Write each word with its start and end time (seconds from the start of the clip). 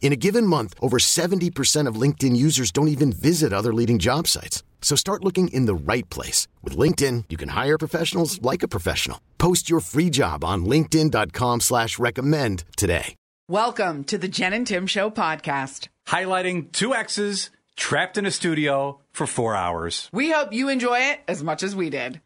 In 0.00 0.12
a 0.12 0.16
given 0.16 0.46
month, 0.46 0.74
over 0.80 0.98
70% 0.98 1.86
of 1.86 2.00
LinkedIn 2.00 2.34
users 2.34 2.70
don't 2.72 2.88
even 2.88 3.12
visit 3.12 3.52
other 3.52 3.74
leading 3.74 3.98
job 3.98 4.26
sites. 4.26 4.62
So 4.80 4.96
start 4.96 5.22
looking 5.22 5.48
in 5.48 5.66
the 5.66 5.74
right 5.74 6.08
place. 6.08 6.48
With 6.62 6.78
LinkedIn, 6.78 7.24
you 7.28 7.36
can 7.36 7.50
hire 7.50 7.76
professionals 7.76 8.40
like 8.40 8.62
a 8.62 8.68
professional. 8.68 9.20
Post 9.36 9.68
your 9.68 9.80
free 9.80 10.08
job 10.08 10.44
on 10.44 10.64
linkedin.com 10.64 11.60
slash 11.60 11.98
recommend 11.98 12.64
today. 12.78 13.14
Welcome 13.48 14.04
to 14.04 14.18
the 14.18 14.28
Jen 14.28 14.52
and 14.52 14.66
Tim 14.66 14.86
Show 14.86 15.10
podcast. 15.10 15.88
highlighting 16.06 16.70
two 16.70 16.94
exes 16.94 17.50
trapped 17.76 18.18
in 18.18 18.26
a 18.26 18.30
studio 18.30 19.00
for 19.12 19.26
four 19.26 19.54
hours. 19.56 20.08
We 20.12 20.30
hope 20.30 20.52
you 20.52 20.68
enjoy 20.68 20.98
it 20.98 21.20
as 21.26 21.42
much 21.42 21.62
as 21.62 21.74
we 21.74 21.90
did. 21.90 22.20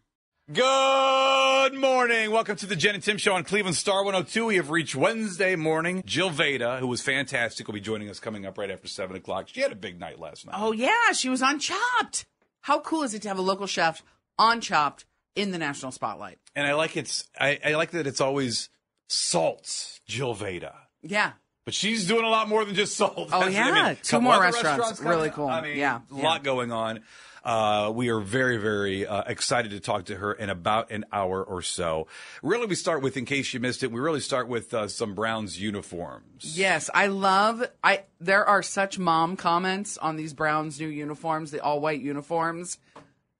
Good 0.52 1.74
morning. 1.74 2.32
Welcome 2.32 2.56
to 2.56 2.66
the 2.66 2.74
Jen 2.74 2.96
and 2.96 3.02
Tim 3.02 3.16
Show 3.16 3.32
on 3.34 3.44
Cleveland 3.44 3.76
Star 3.76 4.02
102. 4.04 4.46
We 4.46 4.56
have 4.56 4.70
reached 4.70 4.96
Wednesday 4.96 5.54
morning. 5.54 6.02
Jill 6.04 6.30
Vedaa, 6.30 6.80
who 6.80 6.88
was 6.88 7.00
fantastic, 7.00 7.68
will 7.68 7.74
be 7.74 7.80
joining 7.80 8.10
us 8.10 8.18
coming 8.18 8.44
up 8.44 8.58
right 8.58 8.70
after 8.70 8.88
7 8.88 9.14
o'clock. 9.16 9.46
She 9.48 9.60
had 9.60 9.70
a 9.70 9.76
big 9.76 10.00
night 10.00 10.18
last 10.18 10.44
night. 10.44 10.56
Oh, 10.58 10.72
yeah, 10.72 11.12
she 11.14 11.28
was 11.28 11.42
on 11.42 11.60
Chopped. 11.60 12.26
How 12.62 12.80
cool 12.80 13.04
is 13.04 13.14
it 13.14 13.22
to 13.22 13.28
have 13.28 13.38
a 13.38 13.42
local 13.42 13.68
chef 13.68 14.02
on 14.36 14.60
Chopped 14.60 15.04
in 15.36 15.52
the 15.52 15.58
national 15.58 15.92
spotlight? 15.92 16.38
And 16.56 16.66
I 16.66 16.74
like 16.74 16.96
it's 16.96 17.22
I, 17.38 17.60
I 17.64 17.74
like 17.76 17.92
that 17.92 18.08
it's 18.08 18.20
always 18.20 18.68
salts, 19.08 20.00
Jill 20.08 20.34
Vedaa. 20.34 20.74
Yeah. 21.02 21.32
But 21.64 21.74
she's 21.74 22.08
doing 22.08 22.24
a 22.24 22.28
lot 22.28 22.48
more 22.48 22.64
than 22.64 22.74
just 22.74 22.96
salt. 22.96 23.28
Oh, 23.32 23.42
I 23.42 23.48
yeah. 23.48 23.70
mean, 23.90 23.96
Two 24.02 24.20
more 24.20 24.40
restaurants. 24.40 24.98
coming 24.98 25.08
Really 25.18 25.30
cool. 25.30 25.46
I 25.48 25.60
mean, 25.62 25.78
Yeah, 25.78 26.00
a 26.10 26.16
yeah. 26.16 26.22
lot 26.24 26.42
going 26.42 26.72
on. 26.72 27.00
Uh, 27.44 27.90
we 27.94 28.08
are 28.08 28.20
very, 28.20 28.56
very 28.56 29.06
uh, 29.06 29.22
excited 29.26 29.72
to 29.72 29.80
talk 29.80 30.04
to 30.04 30.16
her 30.16 30.32
in 30.32 30.48
about 30.48 30.90
an 30.90 31.04
hour 31.12 31.42
or 31.42 31.60
so. 31.60 32.06
Really, 32.42 32.66
we 32.66 32.74
start 32.74 33.02
with, 33.02 33.16
in 33.16 33.24
case 33.24 33.52
you 33.52 33.60
missed 33.60 33.82
it, 33.82 33.90
we 33.90 34.00
really 34.00 34.20
start 34.20 34.48
with 34.48 34.72
uh, 34.72 34.86
some 34.88 35.14
Browns 35.14 35.60
uniforms. 35.60 36.56
Yes, 36.56 36.88
I 36.94 37.08
love 37.08 37.64
I 37.82 38.04
there 38.20 38.44
are 38.44 38.62
such 38.62 38.98
mom 38.98 39.36
comments 39.36 39.98
on 39.98 40.16
these 40.16 40.32
Browns 40.34 40.78
new 40.80 40.88
uniforms, 40.88 41.50
the 41.50 41.60
all 41.60 41.80
white 41.80 42.00
uniforms. 42.00 42.78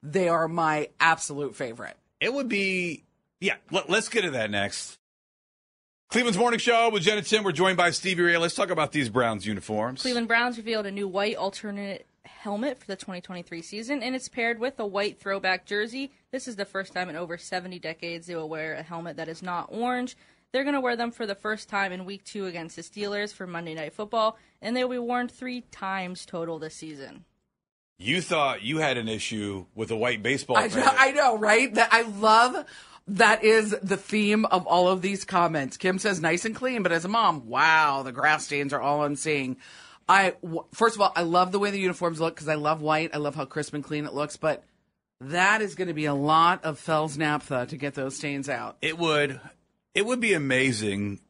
They 0.03 0.29
are 0.29 0.49
my 0.49 0.89
absolute 0.99 1.55
favorite. 1.55 1.97
It 2.21 2.33
would 2.33 2.49
be, 2.49 3.05
yeah, 3.41 3.57
let, 3.71 3.89
us 3.89 4.09
get 4.09 4.23
to 4.23 4.33
that 4.33 4.51
next. 4.51 4.99
Cleveland's 6.11 6.39
Morning 6.39 6.59
Show 6.59 6.91
with 6.91 7.05
Jen 7.05 7.19
and 7.19 7.27
Tim. 7.27 7.43
We're 7.43 7.53
joined 7.53 7.77
by 7.77 7.91
Stevie 7.91 8.23
Ray. 8.23 8.37
Let's 8.37 8.55
talk 8.55 8.71
about 8.71 8.93
these 8.93 9.09
Browns 9.09 9.47
uniforms. 9.47 10.03
Cleveland 10.03 10.29
Browns 10.29 10.57
revealed 10.59 10.87
a 10.87 10.91
new 10.91 11.09
white 11.09 11.37
alternate 11.37 12.07
helmet 12.25 12.79
for 12.79 12.87
the 12.87 12.97
2023 12.97 13.63
season, 13.63 14.03
and 14.03 14.15
it's 14.15 14.29
paired 14.29 14.59
with 14.59 14.79
a 14.79 14.87
white 14.87 15.19
throwback 15.19 15.67
jersey. 15.67 16.11
This 16.31 16.49
is 16.49 16.57
the 16.57 16.65
first 16.65 16.93
time 16.93 17.09
in 17.09 17.17
over 17.17 17.37
70 17.37 17.79
decades 17.79 18.27
they 18.27 18.35
will 18.35 18.49
wear 18.49 18.75
a 18.75 18.83
helmet 18.83 19.17
that 19.17 19.29
is 19.29 19.43
not 19.43 19.69
orange. 19.71 20.17
They're 20.53 20.65
going 20.65 20.75
to 20.75 20.81
wear 20.81 20.97
them 20.97 21.11
for 21.11 21.27
the 21.27 21.35
first 21.35 21.69
time 21.69 21.93
in 21.93 22.05
week 22.05 22.25
two 22.25 22.47
against 22.47 22.77
the 22.77 22.83
Steelers 22.83 23.33
for 23.33 23.47
Monday 23.47 23.75
Night 23.75 23.95
Football, 23.95 24.39
and 24.61 24.77
they 24.77 24.85
will 24.85 24.91
be 24.91 24.99
worn 24.99 25.29
three 25.29 25.63
times 25.71 26.27
total 26.27 26.59
this 26.59 26.75
season. 26.75 27.25
You 27.99 28.21
thought 28.21 28.63
you 28.63 28.79
had 28.79 28.99
an 28.99 29.09
issue 29.09 29.67
with 29.75 29.91
a 29.91 29.97
white 29.97 30.23
baseball 30.23 30.57
I, 30.57 30.69
player. 30.69 30.85
I 30.87 31.13
know, 31.13 31.39
right? 31.39 31.73
That 31.75 31.89
I 31.93 32.03
love 32.03 32.67
that 33.09 33.45
is 33.45 33.77
the 33.83 33.97
theme 33.97 34.45
of 34.47 34.67
all 34.67 34.89
of 34.89 35.03
these 35.03 35.25
comments. 35.25 35.77
Kim 35.77 35.99
says 35.99 36.21
nice 36.21 36.45
and 36.45 36.55
clean, 36.55 36.83
but 36.83 36.93
as 36.93 37.05
a 37.05 37.09
mom, 37.09 37.49
wow, 37.49 38.03
the 38.03 38.13
grass 38.13 38.45
stains 38.45 38.73
are 38.73 38.81
all 38.81 39.05
unseeing. 39.05 39.57
I 40.09 40.35
first 40.73 40.97
of 40.97 41.01
all, 41.01 41.13
I 41.15 41.23
love 41.23 41.53
the 41.53 41.59
way 41.59 41.71
the 41.71 41.79
uniforms 41.79 42.21
look 42.21 42.35
because 42.35 42.49
I 42.49 42.55
love 42.55 42.83
white. 42.83 43.11
I 43.15 43.19
love 43.19 43.35
how 43.35 43.45
crisp 43.45 43.75
and 43.75 43.85
clean 43.85 44.05
it 44.05 44.15
looks, 44.15 44.37
but 44.37 44.65
that 45.21 45.63
is 45.63 45.75
going 45.75 45.89
to 45.89 45.95
be 45.95 46.07
a 46.07 46.15
lot 46.15 46.65
of 46.65 46.79
Fels 46.79 47.17
Naptha 47.17 47.69
to 47.69 47.77
get 47.77 47.95
those 47.95 48.17
stains 48.17 48.49
out. 48.49 48.77
It 48.83 48.99
would 48.99 49.41
it 49.95 50.07
would 50.07 50.21
be 50.21 50.33
amazing 50.33 51.21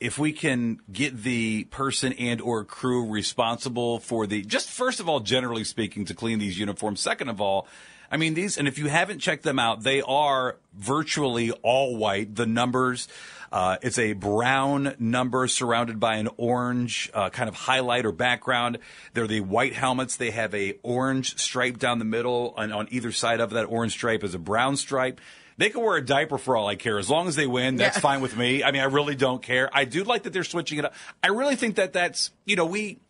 if 0.00 0.18
we 0.18 0.32
can 0.32 0.80
get 0.90 1.22
the 1.22 1.64
person 1.64 2.12
and 2.14 2.40
or 2.40 2.64
crew 2.64 3.08
responsible 3.08 4.00
for 4.00 4.26
the 4.26 4.42
just 4.42 4.68
first 4.68 4.98
of 4.98 5.08
all 5.08 5.20
generally 5.20 5.64
speaking 5.64 6.04
to 6.04 6.14
clean 6.14 6.40
these 6.40 6.58
uniforms 6.58 7.00
second 7.00 7.28
of 7.28 7.40
all 7.40 7.68
I 8.10 8.16
mean 8.16 8.34
these 8.34 8.58
and 8.58 8.66
if 8.66 8.78
you 8.78 8.88
haven't 8.88 9.20
checked 9.20 9.44
them 9.44 9.60
out 9.60 9.84
they 9.84 10.02
are 10.02 10.56
virtually 10.74 11.52
all 11.62 11.96
white 11.96 12.34
the 12.34 12.46
numbers 12.46 13.06
uh, 13.52 13.76
it's 13.82 13.98
a 13.98 14.14
brown 14.14 14.94
number 14.98 15.46
surrounded 15.46 16.00
by 16.00 16.16
an 16.16 16.28
orange 16.38 17.10
uh, 17.14 17.28
kind 17.30 17.48
of 17.48 17.54
highlight 17.54 18.06
or 18.06 18.12
background. 18.12 18.78
They're 19.12 19.26
the 19.26 19.40
white 19.42 19.74
helmets. 19.74 20.16
They 20.16 20.30
have 20.30 20.54
a 20.54 20.78
orange 20.82 21.38
stripe 21.38 21.78
down 21.78 21.98
the 21.98 22.04
middle, 22.06 22.54
and 22.56 22.72
on 22.72 22.88
either 22.90 23.12
side 23.12 23.40
of 23.40 23.50
that 23.50 23.64
orange 23.66 23.92
stripe 23.92 24.24
is 24.24 24.34
a 24.34 24.38
brown 24.38 24.76
stripe. 24.76 25.20
They 25.58 25.68
can 25.68 25.82
wear 25.82 25.96
a 25.98 26.04
diaper 26.04 26.38
for 26.38 26.56
all 26.56 26.66
I 26.66 26.76
care. 26.76 26.98
As 26.98 27.10
long 27.10 27.28
as 27.28 27.36
they 27.36 27.46
win, 27.46 27.76
that's 27.76 27.98
Yeah. 27.98 28.00
fine 28.00 28.22
with 28.22 28.36
me. 28.38 28.64
I 28.64 28.70
mean, 28.72 28.80
I 28.80 28.86
really 28.86 29.14
don't 29.14 29.42
care. 29.42 29.68
I 29.72 29.84
do 29.84 30.02
like 30.02 30.22
that 30.22 30.32
they're 30.32 30.44
switching 30.44 30.78
it 30.78 30.86
up. 30.86 30.94
I 31.22 31.28
really 31.28 31.56
think 31.56 31.76
that 31.76 31.92
that's, 31.92 32.30
you 32.46 32.56
know, 32.56 32.64
we, 32.64 33.00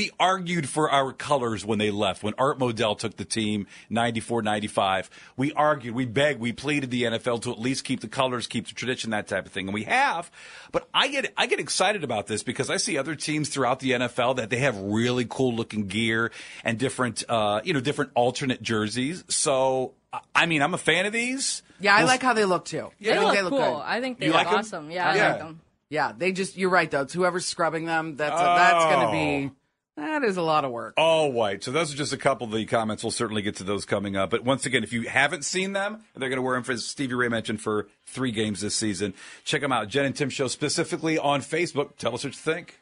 we 0.00 0.10
argued 0.18 0.66
for 0.66 0.90
our 0.90 1.12
colors 1.12 1.62
when 1.62 1.78
they 1.78 1.90
left. 1.90 2.22
When 2.22 2.32
Art 2.38 2.58
Modell 2.58 2.98
took 2.98 3.18
the 3.18 3.26
team 3.26 3.66
94 3.90 4.40
95, 4.40 5.10
we 5.36 5.52
argued, 5.52 5.94
we 5.94 6.06
begged, 6.06 6.40
we 6.40 6.52
pleaded 6.52 6.90
the 6.90 7.02
NFL 7.02 7.42
to 7.42 7.50
at 7.52 7.58
least 7.58 7.84
keep 7.84 8.00
the 8.00 8.08
colors, 8.08 8.46
keep 8.46 8.66
the 8.66 8.72
tradition, 8.72 9.10
that 9.10 9.28
type 9.28 9.44
of 9.44 9.52
thing. 9.52 9.66
And 9.66 9.74
we 9.74 9.82
have. 9.84 10.30
But 10.72 10.88
I 10.94 11.08
get, 11.08 11.34
I 11.36 11.44
get 11.46 11.60
excited 11.60 12.02
about 12.02 12.26
this 12.28 12.42
because 12.42 12.70
I 12.70 12.78
see 12.78 12.96
other 12.96 13.14
teams 13.14 13.50
throughout 13.50 13.80
the 13.80 13.90
NFL 13.90 14.36
that 14.36 14.48
they 14.48 14.56
have 14.56 14.78
really 14.78 15.26
cool 15.28 15.54
looking 15.54 15.86
gear 15.86 16.30
and 16.64 16.78
different, 16.78 17.22
uh, 17.28 17.60
you 17.62 17.74
know, 17.74 17.80
different 17.80 18.12
alternate 18.14 18.62
jerseys. 18.62 19.22
So, 19.28 19.92
I- 20.14 20.20
I 20.34 20.46
mean, 20.46 20.62
I'm 20.62 20.72
a 20.72 20.78
fan 20.78 21.04
of 21.04 21.12
these. 21.12 21.62
Yeah, 21.78 21.94
I 21.94 21.98
We'll- 21.98 22.06
like 22.06 22.22
how 22.22 22.32
they 22.32 22.46
look 22.46 22.64
too. 22.64 22.90
They 23.02 23.10
I 23.10 23.12
think 23.16 23.24
look 23.26 23.34
they 23.34 23.42
look 23.42 23.50
cool. 23.52 23.58
good. 23.76 23.82
I 23.84 24.00
think 24.00 24.18
they 24.18 24.26
You 24.26 24.32
look 24.32 24.44
like 24.44 24.52
'em? 24.54 24.58
awesome. 24.60 24.90
Yeah, 24.90 25.10
I 25.10 25.28
like 25.28 25.38
them. 25.40 25.60
Yeah, 25.90 26.12
they 26.16 26.32
just 26.32 26.56
you're 26.56 26.70
right 26.70 26.90
though. 26.90 27.02
It's 27.02 27.12
whoever's 27.12 27.44
scrubbing 27.44 27.84
them, 27.84 28.14
that's 28.16 28.34
that's 28.40 28.84
going 28.84 29.06
to 29.06 29.12
be 29.12 29.54
that 30.00 30.24
is 30.24 30.36
a 30.36 30.42
lot 30.42 30.64
of 30.64 30.70
work. 30.70 30.94
All 30.96 31.30
white. 31.30 31.62
So 31.62 31.70
those 31.70 31.92
are 31.92 31.96
just 31.96 32.12
a 32.12 32.16
couple 32.16 32.46
of 32.46 32.52
the 32.52 32.64
comments. 32.64 33.04
We'll 33.04 33.10
certainly 33.10 33.42
get 33.42 33.56
to 33.56 33.64
those 33.64 33.84
coming 33.84 34.16
up. 34.16 34.30
But 34.30 34.44
once 34.44 34.64
again, 34.64 34.82
if 34.82 34.92
you 34.92 35.02
haven't 35.02 35.44
seen 35.44 35.74
them, 35.74 36.02
they're 36.16 36.28
going 36.28 36.38
to 36.38 36.42
wear 36.42 36.54
them 36.54 36.64
for 36.64 36.76
Stevie 36.76 37.14
Ray 37.14 37.28
mentioned 37.28 37.60
for 37.60 37.86
three 38.06 38.32
games 38.32 38.60
this 38.60 38.74
season. 38.74 39.14
Check 39.44 39.60
them 39.60 39.72
out. 39.72 39.88
Jen 39.88 40.06
and 40.06 40.16
Tim 40.16 40.30
Show 40.30 40.48
specifically 40.48 41.18
on 41.18 41.40
Facebook. 41.40 41.96
Tell 41.96 42.14
us 42.14 42.24
what 42.24 42.32
you 42.32 42.38
think. 42.38 42.80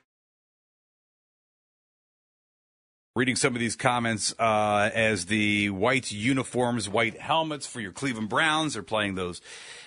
Reading 3.16 3.34
some 3.34 3.54
of 3.54 3.58
these 3.58 3.74
comments 3.74 4.32
uh, 4.38 4.90
as 4.94 5.26
the 5.26 5.70
white 5.70 6.12
uniforms, 6.12 6.88
white 6.88 7.18
helmets 7.18 7.66
for 7.66 7.80
your 7.80 7.90
Cleveland 7.90 8.28
Browns 8.28 8.76
are 8.76 8.84
playing 8.84 9.16
those 9.16 9.40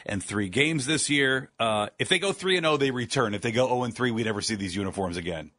in 0.06 0.20
three 0.20 0.50
games 0.50 0.86
this 0.86 1.10
year. 1.10 1.50
Uh, 1.58 1.88
if 1.98 2.10
they 2.10 2.20
go 2.20 2.34
three 2.34 2.58
and 2.58 2.66
zero, 2.66 2.76
they 2.76 2.92
return. 2.92 3.34
If 3.34 3.42
they 3.42 3.54
go 3.54 3.68
zero 3.68 3.84
and 3.84 3.96
three, 3.96 4.12
we 4.12 4.26
never 4.26 4.42
see 4.42 4.56
these 4.56 4.76
uniforms 4.76 5.16
again. 5.16 5.52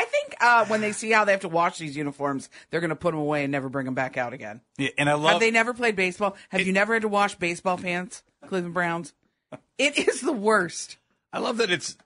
I 0.00 0.04
think 0.04 0.34
uh, 0.40 0.64
when 0.64 0.80
they 0.80 0.92
see 0.92 1.10
how 1.10 1.26
they 1.26 1.32
have 1.32 1.42
to 1.42 1.48
wash 1.48 1.76
these 1.76 1.94
uniforms, 1.94 2.48
they're 2.70 2.80
going 2.80 2.88
to 2.88 2.96
put 2.96 3.10
them 3.10 3.20
away 3.20 3.44
and 3.44 3.52
never 3.52 3.68
bring 3.68 3.84
them 3.84 3.94
back 3.94 4.16
out 4.16 4.32
again. 4.32 4.62
Yeah, 4.78 4.88
and 4.96 5.10
I 5.10 5.12
love 5.12 5.32
Have 5.32 5.40
they 5.40 5.50
never 5.50 5.74
played 5.74 5.94
baseball? 5.94 6.36
Have 6.48 6.62
you 6.62 6.72
never 6.72 6.94
had 6.94 7.02
to 7.02 7.08
wash 7.08 7.34
baseball 7.34 7.76
pants, 7.76 8.22
Cleveland 8.46 8.72
Browns? 8.72 9.12
It 9.76 9.98
is 9.98 10.22
the 10.22 10.32
worst. 10.32 10.96
I 11.34 11.38
love 11.38 11.58
that 11.58 11.70
it's 11.70 11.98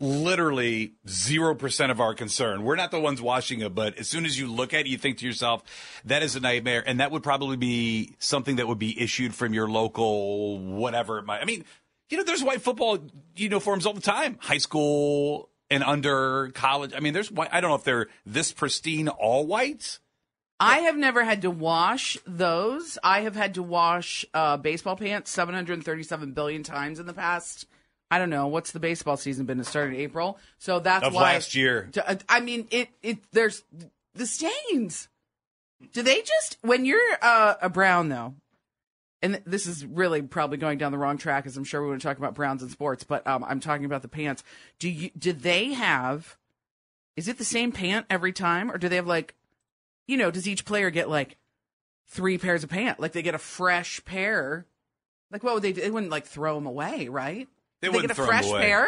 literally 0.00 0.94
0% 1.06 1.90
of 1.92 2.00
our 2.00 2.12
concern. 2.12 2.64
We're 2.64 2.74
not 2.74 2.90
the 2.90 2.98
ones 2.98 3.22
washing 3.22 3.60
it, 3.60 3.72
but 3.72 3.96
as 3.98 4.08
soon 4.08 4.26
as 4.26 4.36
you 4.36 4.50
look 4.50 4.74
at 4.74 4.80
it, 4.80 4.86
you 4.88 4.98
think 4.98 5.18
to 5.18 5.26
yourself, 5.26 5.62
that 6.06 6.24
is 6.24 6.34
a 6.34 6.40
nightmare. 6.40 6.82
And 6.84 6.98
that 6.98 7.12
would 7.12 7.22
probably 7.22 7.56
be 7.56 8.16
something 8.18 8.56
that 8.56 8.66
would 8.66 8.80
be 8.80 9.00
issued 9.00 9.32
from 9.32 9.54
your 9.54 9.68
local, 9.68 10.58
whatever 10.58 11.18
it 11.18 11.24
might. 11.24 11.40
I 11.40 11.44
mean, 11.44 11.64
you 12.10 12.16
know, 12.16 12.24
there's 12.24 12.42
white 12.42 12.62
football 12.62 12.98
uniforms 13.36 13.86
all 13.86 13.92
the 13.92 14.00
time, 14.00 14.38
high 14.40 14.58
school 14.58 15.47
and 15.70 15.82
under 15.82 16.50
college. 16.54 16.92
I 16.96 17.00
mean, 17.00 17.12
there's 17.12 17.30
I 17.50 17.60
don't 17.60 17.70
know 17.70 17.76
if 17.76 17.84
they're 17.84 18.08
this 18.26 18.52
pristine 18.52 19.08
all 19.08 19.46
white. 19.46 19.98
I 20.60 20.78
have 20.80 20.96
never 20.96 21.22
had 21.22 21.42
to 21.42 21.50
wash 21.50 22.18
those. 22.26 22.98
I 23.04 23.20
have 23.20 23.36
had 23.36 23.54
to 23.54 23.62
wash 23.62 24.24
uh, 24.34 24.56
baseball 24.56 24.96
pants 24.96 25.30
737 25.30 26.32
billion 26.32 26.64
times 26.64 26.98
in 26.98 27.06
the 27.06 27.12
past 27.12 27.66
I 28.10 28.18
don't 28.18 28.30
know 28.30 28.46
what's 28.46 28.72
the 28.72 28.80
baseball 28.80 29.16
season 29.16 29.44
been. 29.46 29.60
It 29.60 29.66
started 29.66 29.94
in 29.94 30.00
April, 30.00 30.38
so 30.58 30.80
that's 30.80 31.04
Of 31.04 31.14
why 31.14 31.34
last 31.34 31.54
year. 31.54 31.90
uh, 32.06 32.16
I 32.28 32.40
mean, 32.40 32.66
it 32.70 32.88
it 33.02 33.18
there's 33.32 33.64
the 34.14 34.26
stains. 34.26 35.08
Do 35.92 36.02
they 36.02 36.22
just 36.22 36.58
when 36.62 36.84
you're 36.84 37.18
uh, 37.20 37.54
a 37.60 37.68
Brown 37.68 38.08
though? 38.08 38.34
And 39.20 39.42
this 39.44 39.66
is 39.66 39.84
really 39.84 40.22
probably 40.22 40.58
going 40.58 40.78
down 40.78 40.92
the 40.92 40.98
wrong 40.98 41.18
track, 41.18 41.46
as 41.46 41.56
I'm 41.56 41.64
sure 41.64 41.82
we 41.82 41.88
want 41.88 42.00
to 42.00 42.06
talk 42.06 42.18
about 42.18 42.34
Browns 42.34 42.62
and 42.62 42.70
sports. 42.70 43.02
But 43.02 43.26
um, 43.26 43.44
I'm 43.44 43.58
talking 43.58 43.84
about 43.84 44.02
the 44.02 44.08
pants. 44.08 44.44
Do 44.78 44.88
you? 44.88 45.10
Did 45.18 45.42
they 45.42 45.72
have? 45.72 46.36
Is 47.16 47.26
it 47.26 47.36
the 47.36 47.44
same 47.44 47.72
pant 47.72 48.06
every 48.08 48.32
time, 48.32 48.70
or 48.70 48.78
do 48.78 48.88
they 48.88 48.94
have 48.96 49.08
like, 49.08 49.34
you 50.06 50.16
know, 50.16 50.30
does 50.30 50.46
each 50.46 50.64
player 50.64 50.90
get 50.90 51.08
like 51.08 51.36
three 52.06 52.38
pairs 52.38 52.62
of 52.62 52.70
pants? 52.70 53.00
Like 53.00 53.12
they 53.12 53.22
get 53.22 53.34
a 53.34 53.38
fresh 53.38 54.04
pair. 54.04 54.66
Like 55.32 55.42
what 55.42 55.54
would 55.54 55.64
they 55.64 55.72
do? 55.72 55.80
They 55.80 55.90
wouldn't 55.90 56.12
like 56.12 56.26
throw 56.26 56.54
them 56.54 56.66
away, 56.66 57.08
right? 57.08 57.48
They 57.80 57.88
wouldn't 57.88 58.08
get 58.08 58.18
a 58.18 58.22
fresh 58.26 58.48
away. 58.48 58.60
pair. 58.60 58.86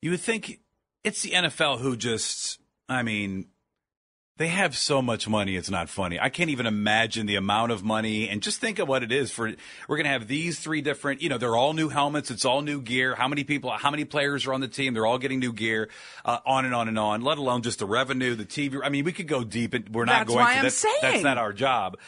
You 0.00 0.12
would 0.12 0.20
think 0.20 0.60
it's 1.04 1.22
the 1.22 1.30
NFL 1.30 1.80
who 1.80 1.96
just, 1.96 2.58
I 2.88 3.02
mean, 3.02 3.48
they 4.42 4.48
have 4.48 4.76
so 4.76 5.00
much 5.00 5.28
money, 5.28 5.54
it's 5.54 5.70
not 5.70 5.88
funny. 5.88 6.18
I 6.18 6.28
can't 6.28 6.50
even 6.50 6.66
imagine 6.66 7.26
the 7.26 7.36
amount 7.36 7.70
of 7.70 7.84
money. 7.84 8.28
And 8.28 8.42
just 8.42 8.60
think 8.60 8.80
of 8.80 8.88
what 8.88 9.04
it 9.04 9.12
is 9.12 9.30
for, 9.30 9.52
we're 9.86 9.96
going 9.96 10.04
to 10.04 10.10
have 10.10 10.26
these 10.26 10.58
three 10.58 10.80
different, 10.80 11.22
you 11.22 11.28
know, 11.28 11.38
they're 11.38 11.54
all 11.54 11.74
new 11.74 11.88
helmets, 11.88 12.28
it's 12.28 12.44
all 12.44 12.60
new 12.60 12.82
gear. 12.82 13.14
How 13.14 13.28
many 13.28 13.44
people, 13.44 13.70
how 13.70 13.92
many 13.92 14.04
players 14.04 14.44
are 14.44 14.52
on 14.52 14.60
the 14.60 14.66
team? 14.66 14.94
They're 14.94 15.06
all 15.06 15.18
getting 15.18 15.38
new 15.38 15.52
gear, 15.52 15.90
uh, 16.24 16.38
on 16.44 16.64
and 16.64 16.74
on 16.74 16.88
and 16.88 16.98
on, 16.98 17.22
let 17.22 17.38
alone 17.38 17.62
just 17.62 17.78
the 17.78 17.86
revenue, 17.86 18.34
the 18.34 18.44
TV. 18.44 18.80
I 18.82 18.88
mean, 18.88 19.04
we 19.04 19.12
could 19.12 19.28
go 19.28 19.44
deep, 19.44 19.74
and 19.74 19.88
we're 19.90 20.06
not 20.06 20.26
That's 20.26 20.28
going 20.30 20.40
why 20.40 20.52
to. 20.54 20.58
I'm 20.58 20.64
that's, 20.64 20.74
saying. 20.74 20.98
that's 21.00 21.22
not 21.22 21.38
our 21.38 21.52
job. 21.52 21.98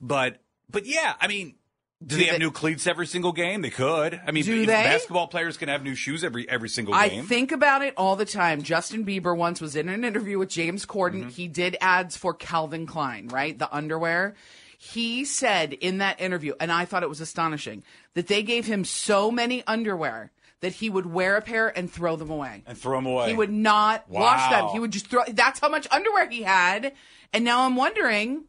But, 0.00 0.40
but 0.70 0.86
yeah, 0.86 1.14
I 1.20 1.26
mean, 1.26 1.56
do, 2.04 2.16
they 2.16 2.24
have 2.24 2.38
new 2.38 2.50
cleats 2.50 2.86
every 2.86 3.06
single 3.06 3.32
game? 3.32 3.60
They 3.60 3.70
could. 3.70 4.20
I 4.26 4.30
mean, 4.30 4.44
Do 4.44 4.60
they? 4.60 4.66
basketball 4.66 5.26
players 5.26 5.56
can 5.58 5.68
have 5.68 5.82
new 5.82 5.94
shoes 5.94 6.24
every 6.24 6.48
every 6.48 6.68
single 6.68 6.94
I 6.94 7.08
game. 7.08 7.26
think 7.26 7.52
about 7.52 7.82
it 7.82 7.92
all 7.96 8.16
the 8.16 8.24
time. 8.24 8.62
Justin 8.62 9.04
Bieber 9.04 9.36
once 9.36 9.60
was 9.60 9.76
in 9.76 9.88
an 9.88 10.04
interview 10.04 10.38
with 10.38 10.48
James 10.48 10.86
Corden. 10.86 11.20
Mm-hmm. 11.20 11.28
He 11.28 11.46
did 11.48 11.76
ads 11.80 12.16
for 12.16 12.32
Calvin 12.32 12.86
Klein, 12.86 13.28
right? 13.28 13.58
The 13.58 13.74
underwear. 13.74 14.34
He 14.78 15.26
said 15.26 15.74
in 15.74 15.98
that 15.98 16.22
interview, 16.22 16.54
and 16.58 16.72
I 16.72 16.86
thought 16.86 17.02
it 17.02 17.08
was 17.10 17.20
astonishing, 17.20 17.82
that 18.14 18.28
they 18.28 18.42
gave 18.42 18.64
him 18.64 18.84
so 18.84 19.30
many 19.30 19.62
underwear 19.66 20.32
that 20.60 20.72
he 20.72 20.88
would 20.88 21.04
wear 21.04 21.36
a 21.36 21.42
pair 21.42 21.68
and 21.68 21.90
throw 21.92 22.16
them 22.16 22.30
away. 22.30 22.62
and 22.66 22.78
throw 22.78 22.96
them 22.96 23.06
away. 23.06 23.28
He 23.28 23.34
would 23.34 23.52
not 23.52 24.08
wash 24.08 24.50
them. 24.50 24.68
He 24.68 24.80
would 24.80 24.90
just 24.90 25.08
throw. 25.08 25.22
That's 25.28 25.60
how 25.60 25.68
much 25.68 25.86
underwear 25.90 26.30
he 26.30 26.42
had. 26.42 26.94
And 27.34 27.44
now 27.44 27.66
I'm 27.66 27.76
wondering 27.76 28.44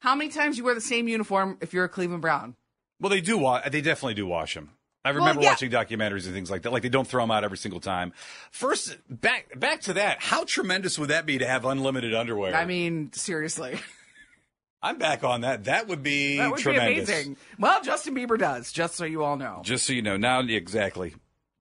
how 0.00 0.14
many 0.14 0.30
times 0.30 0.58
you 0.58 0.64
wear 0.64 0.74
the 0.74 0.80
same 0.82 1.08
uniform 1.08 1.56
if 1.62 1.72
you're 1.72 1.84
a 1.84 1.88
Cleveland 1.88 2.20
Brown. 2.20 2.54
Well, 3.00 3.10
they 3.10 3.20
do. 3.20 3.38
Wa- 3.38 3.68
they 3.68 3.80
definitely 3.80 4.14
do 4.14 4.26
wash 4.26 4.54
them. 4.54 4.70
I 5.04 5.10
remember 5.10 5.42
yeah. 5.42 5.50
watching 5.50 5.70
documentaries 5.70 6.24
and 6.24 6.34
things 6.34 6.50
like 6.50 6.62
that. 6.62 6.72
Like 6.72 6.82
they 6.82 6.88
don't 6.88 7.06
throw 7.06 7.22
them 7.22 7.30
out 7.30 7.44
every 7.44 7.58
single 7.58 7.78
time. 7.78 8.12
First, 8.50 8.96
back 9.08 9.58
back 9.58 9.82
to 9.82 9.94
that. 9.94 10.20
How 10.20 10.44
tremendous 10.44 10.98
would 10.98 11.10
that 11.10 11.26
be 11.26 11.38
to 11.38 11.46
have 11.46 11.64
unlimited 11.64 12.12
underwear? 12.12 12.54
I 12.54 12.64
mean, 12.64 13.12
seriously. 13.12 13.78
I'm 14.82 14.98
back 14.98 15.24
on 15.24 15.42
that. 15.42 15.64
That 15.64 15.88
would 15.88 16.02
be 16.02 16.38
That 16.38 16.50
would 16.50 16.60
tremendous. 16.60 17.06
be 17.08 17.12
amazing. 17.12 17.36
Well, 17.58 17.82
Justin 17.82 18.14
Bieber 18.14 18.38
does, 18.38 18.72
just 18.72 18.94
so 18.94 19.04
you 19.04 19.22
all 19.24 19.36
know. 19.36 19.60
Just 19.64 19.86
so 19.86 19.92
you 19.92 20.02
know, 20.02 20.16
now 20.16 20.40
exactly. 20.40 21.14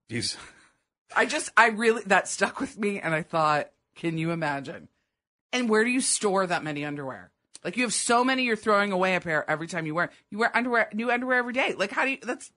He's 0.09 0.37
I 1.15 1.25
just, 1.25 1.51
I 1.55 1.67
really, 1.67 2.03
that 2.07 2.27
stuck 2.27 2.59
with 2.59 2.77
me, 2.77 2.99
and 2.99 3.13
I 3.13 3.21
thought, 3.21 3.69
can 3.95 4.17
you 4.17 4.31
imagine? 4.31 4.89
And 5.53 5.69
where 5.69 5.83
do 5.83 5.89
you 5.89 6.01
store 6.01 6.45
that 6.45 6.63
many 6.63 6.83
underwear? 6.83 7.31
Like 7.65 7.77
you 7.77 7.83
have 7.83 7.93
so 7.93 8.23
many, 8.23 8.43
you're 8.43 8.55
throwing 8.55 8.91
away 8.91 9.15
a 9.15 9.19
pair 9.19 9.49
every 9.49 9.65
time 9.65 9.87
you 9.87 9.95
wear. 9.95 10.11
You 10.29 10.37
wear 10.37 10.55
underwear, 10.55 10.87
new 10.93 11.09
underwear 11.11 11.39
every 11.39 11.51
day. 11.53 11.73
Like 11.75 11.91
how 11.91 12.05
do 12.05 12.11
you? 12.11 12.17
That's 12.21 12.51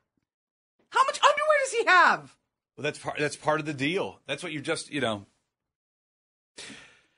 how 0.90 1.00
much 1.06 1.18
underwear 1.22 1.58
does 1.64 1.72
he 1.72 1.84
have? 1.86 2.36
well, 2.76 2.82
that's 2.84 2.98
part. 2.98 3.18
That's 3.18 3.34
part 3.34 3.58
of 3.58 3.64
the 3.66 3.72
deal. 3.72 4.20
That's 4.26 4.42
what 4.42 4.52
you 4.52 4.60
just 4.60 4.92
you 4.92 5.00
know 5.00 5.24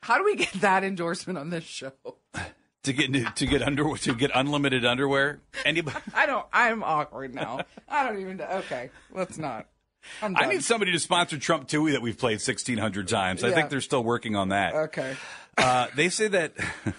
How 0.02 0.18
do 0.18 0.24
we 0.24 0.36
get 0.36 0.52
that 0.60 0.84
endorsement 0.84 1.36
on 1.36 1.50
this 1.50 1.64
show? 1.64 1.92
to 2.84 2.92
get 2.92 3.10
new, 3.10 3.24
to 3.24 3.46
get 3.46 3.60
under 3.60 3.96
to 3.96 4.14
get 4.14 4.30
unlimited 4.34 4.84
underwear. 4.84 5.40
Anybody? 5.64 5.98
I 6.14 6.26
don't. 6.26 6.46
I'm 6.52 6.84
awkward 6.84 7.34
now. 7.34 7.62
I 7.88 8.06
don't 8.08 8.20
even. 8.20 8.40
Okay, 8.40 8.90
let's 9.12 9.36
not. 9.36 9.66
I 10.22 10.46
need 10.46 10.62
somebody 10.62 10.92
to 10.92 10.98
sponsor 11.00 11.38
Trump 11.38 11.66
Tui 11.68 11.92
that 11.92 12.00
we've 12.00 12.16
played 12.16 12.34
1,600 12.38 13.06
times. 13.08 13.44
I 13.44 13.48
Yeah. 13.48 13.54
think 13.54 13.68
they're 13.68 13.82
still 13.82 14.02
working 14.02 14.34
on 14.34 14.48
that. 14.48 14.74
Okay. 14.74 15.14
Uh, 15.58 15.88
they 15.94 16.08
say 16.08 16.28
that. 16.28 16.54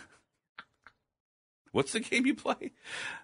What's 1.72 1.94
the 1.94 2.00
game 2.00 2.26
you 2.26 2.36
play? 2.36 2.72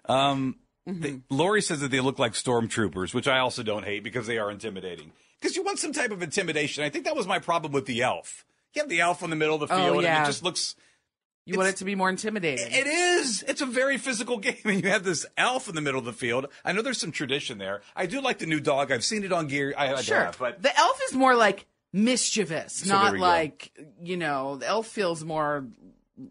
Um, 0.06 0.56
they, 0.86 1.20
Lori 1.28 1.60
says 1.60 1.80
that 1.80 1.90
they 1.90 2.00
look 2.00 2.18
like 2.18 2.32
stormtroopers, 2.32 3.12
which 3.14 3.28
I 3.28 3.38
also 3.38 3.62
don't 3.62 3.84
hate 3.84 4.02
because 4.02 4.26
they 4.26 4.38
are 4.38 4.50
intimidating. 4.50 5.12
Because 5.40 5.54
you 5.56 5.62
want 5.62 5.78
some 5.78 5.92
type 5.92 6.10
of 6.10 6.22
intimidation. 6.22 6.82
I 6.82 6.88
think 6.90 7.04
that 7.04 7.14
was 7.14 7.26
my 7.26 7.38
problem 7.38 7.72
with 7.72 7.86
the 7.86 8.02
elf. 8.02 8.44
You 8.74 8.82
have 8.82 8.88
the 8.88 9.00
elf 9.00 9.22
in 9.22 9.30
the 9.30 9.36
middle 9.36 9.54
of 9.62 9.68
the 9.68 9.74
Oh, 9.74 9.76
field, 9.76 10.04
and 10.04 10.22
it 10.24 10.26
just 10.26 10.42
looks. 10.42 10.74
You 11.44 11.56
want 11.56 11.70
it 11.70 11.76
to 11.76 11.84
be 11.86 11.94
more 11.94 12.10
intimidating. 12.10 12.66
It 12.70 12.86
is. 12.86 13.42
It's 13.48 13.60
a 13.62 13.66
very 13.66 13.96
physical 13.98 14.36
game, 14.46 14.56
and 14.64 14.82
you 14.82 14.88
have 14.90 15.04
this 15.04 15.24
elf 15.36 15.68
in 15.68 15.74
the 15.74 15.80
middle 15.80 15.98
of 15.98 16.04
the 16.04 16.12
field. 16.12 16.46
I 16.64 16.72
know 16.72 16.82
there's 16.82 17.00
some 17.00 17.12
tradition 17.12 17.58
there. 17.58 17.80
I 17.96 18.06
do 18.06 18.20
like 18.20 18.38
the 18.38 18.46
new 18.46 18.60
dog. 18.60 18.90
I've 18.92 19.04
seen 19.04 19.24
it 19.24 19.32
on 19.32 19.46
gear. 19.46 19.74
I, 19.76 19.94
I 19.94 20.02
Sure. 20.02 20.24
have, 20.24 20.38
but 20.38 20.62
the 20.62 20.76
elf 20.78 21.00
is 21.08 21.14
more 21.14 21.34
like 21.34 21.66
mischievous, 21.92 22.74
So 22.74 22.88
not 22.94 23.12
we 23.12 23.18
go. 23.18 23.24
like 23.24 23.72
you 24.02 24.16
know. 24.16 24.56
The 24.56 24.66
elf 24.66 24.86
feels 24.86 25.24
more 25.24 25.66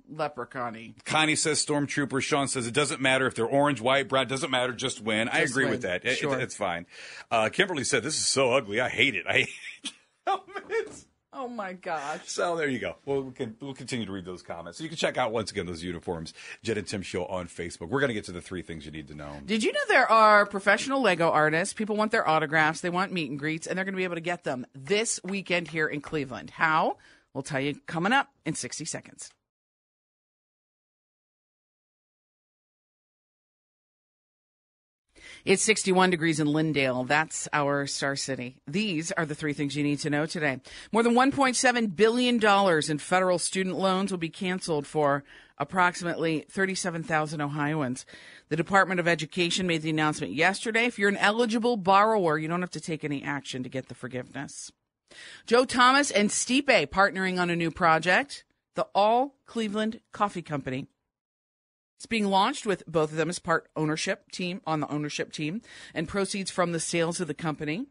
leprechaun-y. 0.10 0.94
Connie 1.06 1.36
says 1.36 1.64
stormtrooper. 1.66 2.22
Sean 2.22 2.48
says 2.48 2.68
it 2.68 2.74
doesn't 2.74 3.02
matter 3.02 3.28
if 3.28 3.36
they're 3.36 3.46
orange, 3.46 3.82
white, 3.82 4.08
brown. 4.10 4.28
Doesn't 4.28 4.52
matter. 4.52 4.74
Just 4.74 5.02
win. 5.02 5.30
I 5.30 5.40
agree 5.40 5.66
win. 5.66 5.72
with 5.72 5.82
that. 5.84 6.06
It- 6.06 6.22
it- 6.24 6.42
it's 6.42 6.56
fine. 6.56 6.86
Uh, 7.32 7.50
Kimberly 7.50 7.84
said 7.84 8.04
this 8.04 8.18
is 8.18 8.26
so 8.26 8.54
ugly. 8.54 8.80
I 8.80 8.90
hate 8.90 9.16
it. 9.16 9.26
I 9.28 9.34
hate 9.34 9.50
it. 9.84 9.92
Oh 11.40 11.48
my 11.48 11.74
gosh. 11.74 12.22
So 12.26 12.56
there 12.56 12.68
you 12.68 12.80
go. 12.80 12.96
Well, 13.06 13.22
we 13.22 13.32
can 13.32 13.56
we'll 13.62 13.76
continue 13.76 14.08
to 14.08 14.12
read 14.12 14.26
those 14.26 14.42
comments. 14.42 14.80
So 14.80 14.84
you 14.84 14.90
can 14.90 14.98
check 14.98 15.18
out 15.18 15.32
once 15.32 15.52
again 15.52 15.68
those 15.68 15.84
uniforms. 15.84 16.34
Jen 16.64 16.80
and 16.80 16.88
Tim 16.88 17.04
Show 17.04 17.26
on 17.26 17.48
Facebook. 17.48 17.90
We're 17.90 18.00
going 18.00 18.08
to 18.08 18.16
get 18.16 18.24
to 18.26 18.32
the 18.32 18.42
three 18.42 18.64
things 18.64 18.86
you 18.88 18.92
need 18.92 19.08
to 19.10 19.14
know. 19.14 19.40
Did 19.46 19.64
you 19.64 19.72
know 19.72 19.80
there 19.88 20.12
are 20.12 20.48
professional 20.48 21.00
Lego 21.00 21.30
artists? 21.30 21.76
People 21.76 21.96
want 21.96 22.12
their 22.12 22.28
autographs, 22.28 22.82
they 22.82 22.90
want 22.90 23.14
meet 23.14 23.30
and 23.30 23.38
greets, 23.38 23.68
and 23.68 23.78
they're 23.78 23.86
going 23.86 23.94
to 23.94 23.98
be 23.98 24.04
able 24.04 24.16
to 24.16 24.22
get 24.22 24.46
them 24.46 24.66
this 24.74 25.20
weekend 25.24 25.68
here 25.68 25.88
in 25.88 26.02
Cleveland. 26.02 26.50
How? 26.50 26.98
We'll 27.36 27.44
tell 27.44 27.62
you 27.62 27.80
coming 27.86 28.14
up 28.14 28.30
in 28.44 28.56
60 28.56 28.86
seconds. 28.86 29.30
It's 35.46 35.64
61 35.64 36.10
degrees 36.10 36.40
in 36.40 36.48
Lindale. 36.48 37.08
That's 37.08 37.48
our 37.54 37.88
star 37.88 38.16
city. 38.16 38.58
These 38.68 39.12
are 39.14 39.26
the 39.26 39.36
three 39.36 39.54
things 39.54 39.76
you 39.76 39.84
need 39.84 40.00
to 40.00 40.10
know 40.10 40.26
today. 40.26 40.60
More 40.92 41.04
than 41.04 41.14
$1.7 41.14 41.96
billion 41.96 42.44
in 42.90 42.98
federal 42.98 43.40
student 43.40 43.78
loans 43.78 44.12
will 44.12 44.18
be 44.18 44.30
canceled 44.30 44.88
for 44.88 45.24
approximately 45.58 46.46
37,000 46.50 47.42
Ohioans. 47.42 48.06
The 48.50 48.56
Department 48.56 49.00
of 49.00 49.08
Education 49.08 49.68
made 49.68 49.82
the 49.82 49.90
announcement 49.90 50.34
yesterday. 50.34 50.86
If 50.86 51.00
you're 51.00 51.10
an 51.10 51.18
eligible 51.18 51.78
borrower, 51.78 52.38
you 52.38 52.48
don't 52.48 52.62
have 52.62 52.72
to 52.72 52.82
take 52.82 53.04
any 53.04 53.24
action 53.24 53.64
to 53.64 53.70
get 53.70 53.88
the 53.88 53.96
forgiveness. 53.96 54.72
Joe 55.46 55.66
Thomas 55.66 56.12
and 56.12 56.30
Stipe 56.30 56.88
partnering 56.88 57.40
on 57.40 57.50
a 57.50 57.56
new 57.56 57.72
project, 57.72 58.44
the 58.76 58.88
All 58.94 59.36
Cleveland 59.46 60.02
Coffee 60.12 60.42
Company. 60.42 60.88
It's 61.98 62.06
being 62.06 62.28
launched 62.28 62.66
with 62.66 62.86
both 62.86 63.12
of 63.12 63.18
them 63.18 63.30
as 63.30 63.40
part 63.40 63.68
ownership 63.76 64.32
team 64.32 64.62
on 64.68 64.80
the 64.80 64.92
ownership 64.92 65.32
team, 65.32 65.62
and 65.94 66.08
proceeds 66.08 66.52
from 66.52 66.72
the 66.72 66.80
sales 66.80 67.20
of 67.20 67.28
the 67.28 67.34
company 67.34 67.88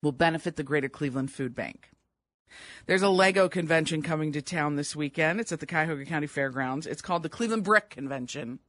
will 0.00 0.12
benefit 0.12 0.54
the 0.56 0.62
Greater 0.62 0.88
Cleveland 0.88 1.32
Food 1.32 1.54
Bank. 1.56 1.90
There's 2.86 3.02
a 3.02 3.08
Lego 3.08 3.48
convention 3.48 4.00
coming 4.00 4.30
to 4.32 4.42
town 4.42 4.76
this 4.76 4.94
weekend. 4.94 5.40
It's 5.40 5.50
at 5.50 5.58
the 5.58 5.66
Cuyahoga 5.66 6.04
County 6.04 6.28
Fairgrounds. 6.28 6.86
It's 6.86 7.02
called 7.02 7.24
the 7.24 7.28
Cleveland 7.28 7.64
Brick 7.64 7.90
Convention. 7.90 8.60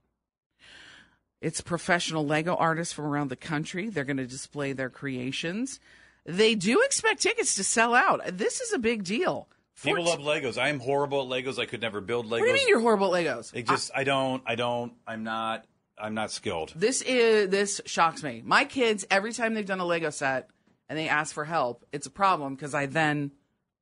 It's 1.40 1.62
professional 1.62 2.26
Lego 2.26 2.56
artists 2.56 2.94
from 2.94 3.06
around 3.06 3.30
the 3.30 3.36
country. 3.36 3.90
They're 3.90 4.06
going 4.06 4.18
to 4.18 4.26
display 4.26 4.74
their 4.74 4.90
creations. 4.90 5.80
They 6.26 6.56
do 6.56 6.82
expect 6.82 7.22
tickets 7.22 7.54
to 7.56 7.64
sell 7.64 7.94
out. 7.94 8.22
This 8.32 8.60
is 8.60 8.74
a 8.74 8.80
big 8.80 9.04
deal. 9.04 9.48
People 9.84 10.06
love 10.06 10.20
Legos. 10.20 10.58
I 10.58 10.70
am 10.70 10.80
horrible 10.80 11.22
at 11.22 11.46
Legos. 11.46 11.60
I 11.60 11.66
could 11.66 11.82
never 11.82 12.02
build 12.02 12.26
Legos. 12.26 12.32
What 12.32 12.40
do 12.42 12.48
you 12.48 12.54
mean 12.54 12.68
you're 12.68 12.80
horrible 12.80 13.16
at 13.16 13.26
Legos? 13.26 13.54
It 13.54 13.68
just 13.68 13.92
I 13.94 14.04
don't 14.04 14.42
I 14.46 14.56
don't 14.56 14.94
I'm 15.06 15.24
not 15.24 15.66
I'm 15.98 16.14
not 16.14 16.32
skilled. 16.32 16.74
This 16.76 17.02
is 17.02 17.50
this 17.50 17.82
shocks 17.86 18.24
me. 18.24 18.42
My 18.46 18.66
kids 18.66 19.06
every 19.12 19.34
time 19.34 19.54
they've 19.54 19.66
done 19.66 19.80
a 19.80 19.86
Lego 19.86 20.10
set 20.10 20.50
and 20.88 20.98
they 20.98 21.10
ask 21.10 21.34
for 21.34 21.46
help, 21.46 21.86
it's 21.92 22.08
a 22.08 22.12
problem 22.12 22.56
because 22.56 22.74
I 22.74 22.86
then 22.86 23.32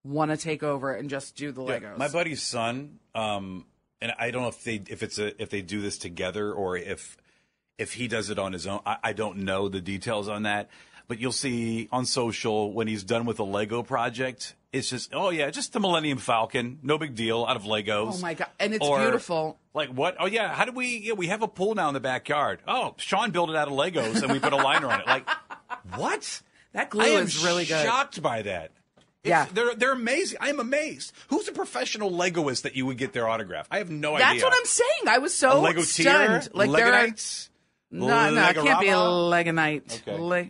want 0.04 0.32
to 0.32 0.38
take 0.38 0.64
over 0.64 0.94
and 0.94 1.10
just 1.10 1.36
do 1.36 1.52
the 1.52 1.62
Legos. 1.62 1.98
My 1.98 2.10
buddy's 2.10 2.42
son, 2.42 3.00
um, 3.16 3.66
and 4.02 4.14
I 4.18 4.32
don't 4.32 4.42
know 4.42 4.50
if 4.50 4.64
they 4.64 4.82
if 4.88 5.04
it's 5.04 5.20
a 5.20 5.40
if 5.42 5.50
they 5.50 5.62
do 5.62 5.82
this 5.82 5.98
together 5.98 6.52
or 6.52 6.76
if 6.76 7.18
if 7.78 7.94
he 7.94 8.08
does 8.08 8.30
it 8.30 8.40
on 8.40 8.54
his 8.54 8.68
own. 8.68 8.82
I, 8.86 8.98
I 9.04 9.14
don't 9.14 9.40
know 9.40 9.70
the 9.70 9.82
details 9.82 10.28
on 10.28 10.44
that. 10.44 10.70
But 11.08 11.20
you'll 11.20 11.34
see 11.34 11.90
on 11.92 12.06
social 12.06 12.72
when 12.72 12.88
he's 12.88 13.04
done 13.04 13.26
with 13.26 13.38
a 13.40 13.44
Lego 13.44 13.84
project, 13.84 14.56
it's 14.74 14.90
just 14.90 15.14
oh 15.14 15.30
yeah, 15.30 15.50
just 15.52 15.72
the 15.72 15.80
Millennium 15.80 16.18
Falcon, 16.18 16.80
no 16.84 16.98
big 16.98 17.16
deal, 17.16 17.46
out 17.46 17.56
of 17.56 17.64
Legos. 17.64 18.16
Oh 18.16 18.22
my 18.22 18.34
god, 18.34 18.50
and 18.60 18.74
it's 18.74 18.86
Or- 18.86 19.00
beautiful. 19.00 19.58
Like 19.74 19.90
what? 19.90 20.18
Oh 20.20 20.26
yeah, 20.26 20.54
how 20.54 20.66
do 20.66 20.72
we? 20.74 20.98
Yeah, 20.98 21.14
we 21.14 21.28
have 21.28 21.42
a 21.42 21.48
pool 21.48 21.74
now 21.76 21.88
in 21.88 21.94
the 21.94 22.00
backyard. 22.00 22.60
Oh, 22.68 22.94
Sean 22.98 23.32
built 23.32 23.50
it 23.50 23.56
out 23.56 23.68
of 23.68 23.74
Legos 23.74 24.22
and 24.22 24.32
we 24.32 24.40
put 24.40 24.54
a 24.54 24.58
liner 24.58 24.88
on 24.88 25.00
it. 25.02 25.08
Like 25.08 25.28
what? 25.96 26.42
That 26.74 26.90
glue 26.90 27.04
I 27.04 27.08
am 27.10 27.24
is 27.24 27.44
really 27.44 27.66
good. 27.66 27.78
I'm 27.78 27.86
shocked 27.86 28.22
by 28.22 28.42
that. 28.44 28.66
It's- 28.66 28.76
Yeah. 29.24 29.46
they're 29.54 29.74
they're 29.76 29.92
amazing. 29.94 30.38
I 30.42 30.50
am 30.50 30.60
amazed. 30.60 31.14
Who's 31.30 31.48
a 31.48 31.52
professional 31.54 32.12
Legoist 32.12 32.64
that 32.64 32.76
you 32.76 32.86
would 32.86 32.98
get 32.98 33.14
their 33.14 33.28
autograph? 33.30 33.68
I 33.72 33.78
have 33.78 33.90
no 33.90 34.12
That's 34.18 34.24
idea. 34.26 34.42
That's 34.42 34.44
what 34.52 34.60
I'm 34.60 34.66
saying. 34.66 35.08
I 35.08 35.18
was 35.20 35.34
so 35.34 35.58
A 35.58 35.62
Lego 35.62 35.82
stunned. 35.82 36.50
Like 36.54 36.72
there 36.72 36.94
are, 36.94 37.08
no, 37.92 38.32
no, 38.32 38.50
it 38.50 38.56
can't 38.56 38.80
be 38.82 38.90
a? 38.90 38.96
Legonite. 38.96 40.02
Okay. 40.08 40.18
Le- 40.20 40.50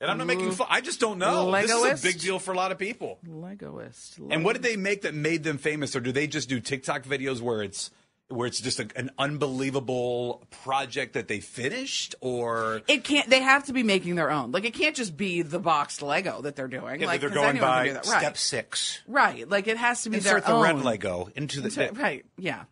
And 0.00 0.10
I'm 0.10 0.18
not 0.18 0.26
making 0.26 0.50
fun. 0.52 0.66
I 0.70 0.82
just 0.82 1.00
don't 1.00 1.18
know. 1.18 1.50
This 1.52 1.70
Legoist? 1.70 1.92
is 1.94 2.04
a 2.04 2.06
big 2.06 2.20
deal 2.20 2.38
for 2.38 2.52
a 2.52 2.56
lot 2.56 2.70
of 2.70 2.78
people. 2.78 3.18
Legoist. 3.26 4.18
And 4.30 4.44
what 4.44 4.52
did 4.52 4.62
they 4.62 4.76
make 4.76 5.02
that 5.02 5.14
made 5.14 5.42
them 5.42 5.56
famous, 5.58 5.96
or 5.96 6.00
do 6.00 6.12
they 6.12 6.26
just 6.26 6.48
do 6.48 6.60
TikTok 6.60 7.04
videos 7.04 7.40
where 7.40 7.62
it's 7.62 7.90
where 8.28 8.46
it's 8.48 8.60
just 8.60 8.80
a, 8.80 8.88
an 8.96 9.10
unbelievable 9.18 10.44
project 10.64 11.12
that 11.14 11.28
they 11.28 11.40
finished, 11.40 12.14
or 12.20 12.82
It 12.88 13.04
can't. 13.04 13.30
They 13.30 13.40
have 13.40 13.64
to 13.66 13.72
be 13.72 13.82
making 13.82 14.16
their 14.16 14.30
own. 14.30 14.52
Like 14.52 14.64
it 14.64 14.74
can't 14.74 14.96
just 14.96 15.16
be 15.16 15.42
the 15.42 15.60
boxed 15.60 16.02
Lego 16.02 16.42
that 16.42 16.56
they're 16.56 16.68
doing. 16.68 17.00
Yeah, 17.00 17.06
like 17.06 17.20
they're 17.20 17.30
going 17.30 17.58
by 17.58 17.86
do 17.86 17.92
that. 17.94 18.06
Right. 18.06 18.20
step 18.20 18.36
six? 18.36 19.00
Right. 19.06 19.48
Like 19.48 19.66
it 19.68 19.76
has 19.76 20.02
to 20.02 20.10
be 20.10 20.18
their 20.18 20.36
Insert 20.38 20.46
the 20.46 20.54
own. 20.54 20.62
red 20.62 20.84
Lego 20.84 21.30
into 21.36 21.60
the. 21.60 21.70
So- 21.70 21.90
right. 21.94 22.24
Yeah. 22.36 22.64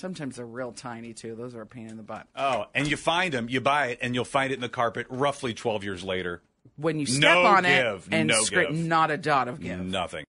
Sometimes 0.00 0.36
they're 0.36 0.46
real 0.46 0.72
tiny 0.72 1.12
too. 1.12 1.34
Those 1.34 1.54
are 1.54 1.60
a 1.60 1.66
pain 1.66 1.88
in 1.88 1.98
the 1.98 2.02
butt. 2.02 2.26
Oh, 2.34 2.64
and 2.74 2.88
you 2.88 2.96
find 2.96 3.34
them, 3.34 3.50
you 3.50 3.60
buy 3.60 3.88
it, 3.88 3.98
and 4.00 4.14
you'll 4.14 4.24
find 4.24 4.50
it 4.50 4.54
in 4.54 4.62
the 4.62 4.68
carpet 4.70 5.06
roughly 5.10 5.52
12 5.52 5.84
years 5.84 6.02
later. 6.02 6.40
When 6.76 6.98
you 6.98 7.04
step 7.04 7.20
No 7.20 7.42
on 7.42 7.64
give, 7.64 8.06
it 8.06 8.14
and 8.14 8.26
no 8.26 8.42
scrape, 8.42 8.70
not 8.70 9.10
a 9.10 9.18
dot 9.18 9.48
of 9.48 9.60
give. 9.60 9.78
Nothing. 9.78 10.24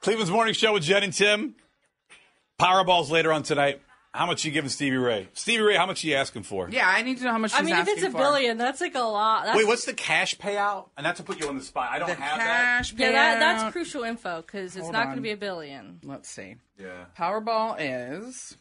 Cleveland's 0.00 0.32
Morning 0.32 0.54
Show 0.54 0.72
with 0.72 0.82
Jen 0.82 1.04
and 1.04 1.12
Tim. 1.12 1.54
Powerballs 2.60 3.10
later 3.10 3.32
on 3.32 3.44
tonight. 3.44 3.80
How 4.14 4.26
much 4.26 4.44
you 4.44 4.50
giving 4.50 4.68
Stevie 4.68 4.98
Ray? 4.98 5.28
Stevie 5.32 5.62
Ray, 5.62 5.74
how 5.76 5.86
much 5.86 6.04
are 6.04 6.06
you 6.08 6.16
asking 6.16 6.42
for? 6.42 6.68
Yeah, 6.70 6.86
I 6.86 7.00
need 7.00 7.16
to 7.18 7.24
know 7.24 7.30
how 7.30 7.38
much. 7.38 7.54
I 7.54 7.58
she's 7.60 7.66
mean, 7.66 7.76
if 7.76 7.88
it's 7.88 8.02
a 8.02 8.10
for. 8.10 8.18
billion, 8.18 8.58
that's 8.58 8.82
like 8.82 8.94
a 8.94 9.00
lot. 9.00 9.46
That's, 9.46 9.56
Wait, 9.56 9.66
what's 9.66 9.86
the 9.86 9.94
cash 9.94 10.36
payout? 10.36 10.90
And 10.98 11.04
not 11.04 11.16
to 11.16 11.22
put 11.22 11.40
you 11.40 11.48
on 11.48 11.56
the 11.56 11.64
spot. 11.64 11.88
I 11.90 11.98
don't 11.98 12.08
the 12.08 12.14
have 12.16 12.38
that. 12.38 12.46
cash 12.62 12.92
yeah, 12.94 13.12
that, 13.12 13.36
payout- 13.36 13.40
that's 13.40 13.72
crucial 13.72 14.02
info 14.04 14.42
because 14.42 14.76
it's 14.76 14.82
Hold 14.82 14.92
not 14.92 15.04
going 15.04 15.10
on. 15.12 15.16
to 15.16 15.22
be 15.22 15.30
a 15.30 15.36
billion. 15.38 16.00
Let's 16.04 16.28
see. 16.28 16.56
Yeah. 16.78 17.06
Powerball 17.18 17.76
is 17.80 18.58